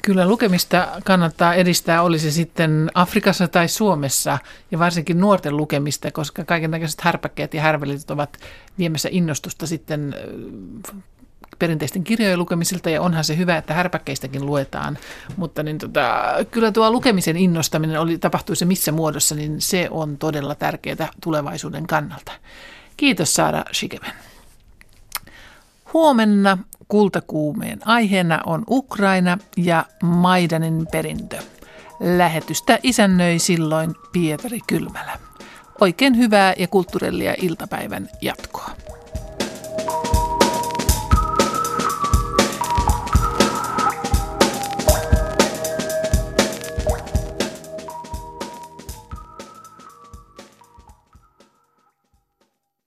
Kyllä 0.01 0.27
lukemista 0.27 0.87
kannattaa 1.05 1.53
edistää, 1.53 2.01
oli 2.01 2.19
se 2.19 2.31
sitten 2.31 2.91
Afrikassa 2.93 3.47
tai 3.47 3.67
Suomessa, 3.67 4.37
ja 4.71 4.79
varsinkin 4.79 5.19
nuorten 5.19 5.57
lukemista, 5.57 6.11
koska 6.11 6.43
kaiken 6.43 6.71
näköiset 6.71 7.01
härpäkkeet 7.01 7.53
ja 7.53 7.61
härvelit 7.61 8.11
ovat 8.11 8.37
viemässä 8.77 9.09
innostusta 9.11 9.67
sitten 9.67 10.15
perinteisten 11.59 12.03
kirjojen 12.03 12.39
lukemisilta 12.39 12.89
ja 12.89 13.01
onhan 13.01 13.23
se 13.23 13.37
hyvä, 13.37 13.57
että 13.57 13.73
härpäkkeistäkin 13.73 14.45
luetaan, 14.45 14.97
mutta 15.37 15.63
niin 15.63 15.77
tota, 15.77 16.23
kyllä 16.51 16.71
tuo 16.71 16.91
lukemisen 16.91 17.37
innostaminen 17.37 17.99
oli, 17.99 18.17
tapahtui 18.17 18.55
se 18.55 18.65
missä 18.65 18.91
muodossa, 18.91 19.35
niin 19.35 19.61
se 19.61 19.87
on 19.91 20.17
todella 20.17 20.55
tärkeää 20.55 21.09
tulevaisuuden 21.23 21.87
kannalta. 21.87 22.31
Kiitos 22.97 23.33
Saara 23.33 23.63
Shikeven. 23.73 24.13
Huomenna 25.93 26.57
kultakuumeen 26.87 27.79
aiheena 27.85 28.39
on 28.45 28.63
Ukraina 28.69 29.37
ja 29.57 29.85
Maidanin 30.03 30.87
perintö. 30.91 31.37
Lähetystä 31.99 32.79
isännöi 32.83 33.39
silloin 33.39 33.95
Pietari 34.11 34.59
Kylmälä. 34.67 35.19
Oikein 35.81 36.17
hyvää 36.17 36.53
ja 36.57 36.67
kulttuurellia 36.67 37.33
iltapäivän 37.41 38.09
jatkoa. 38.21 38.69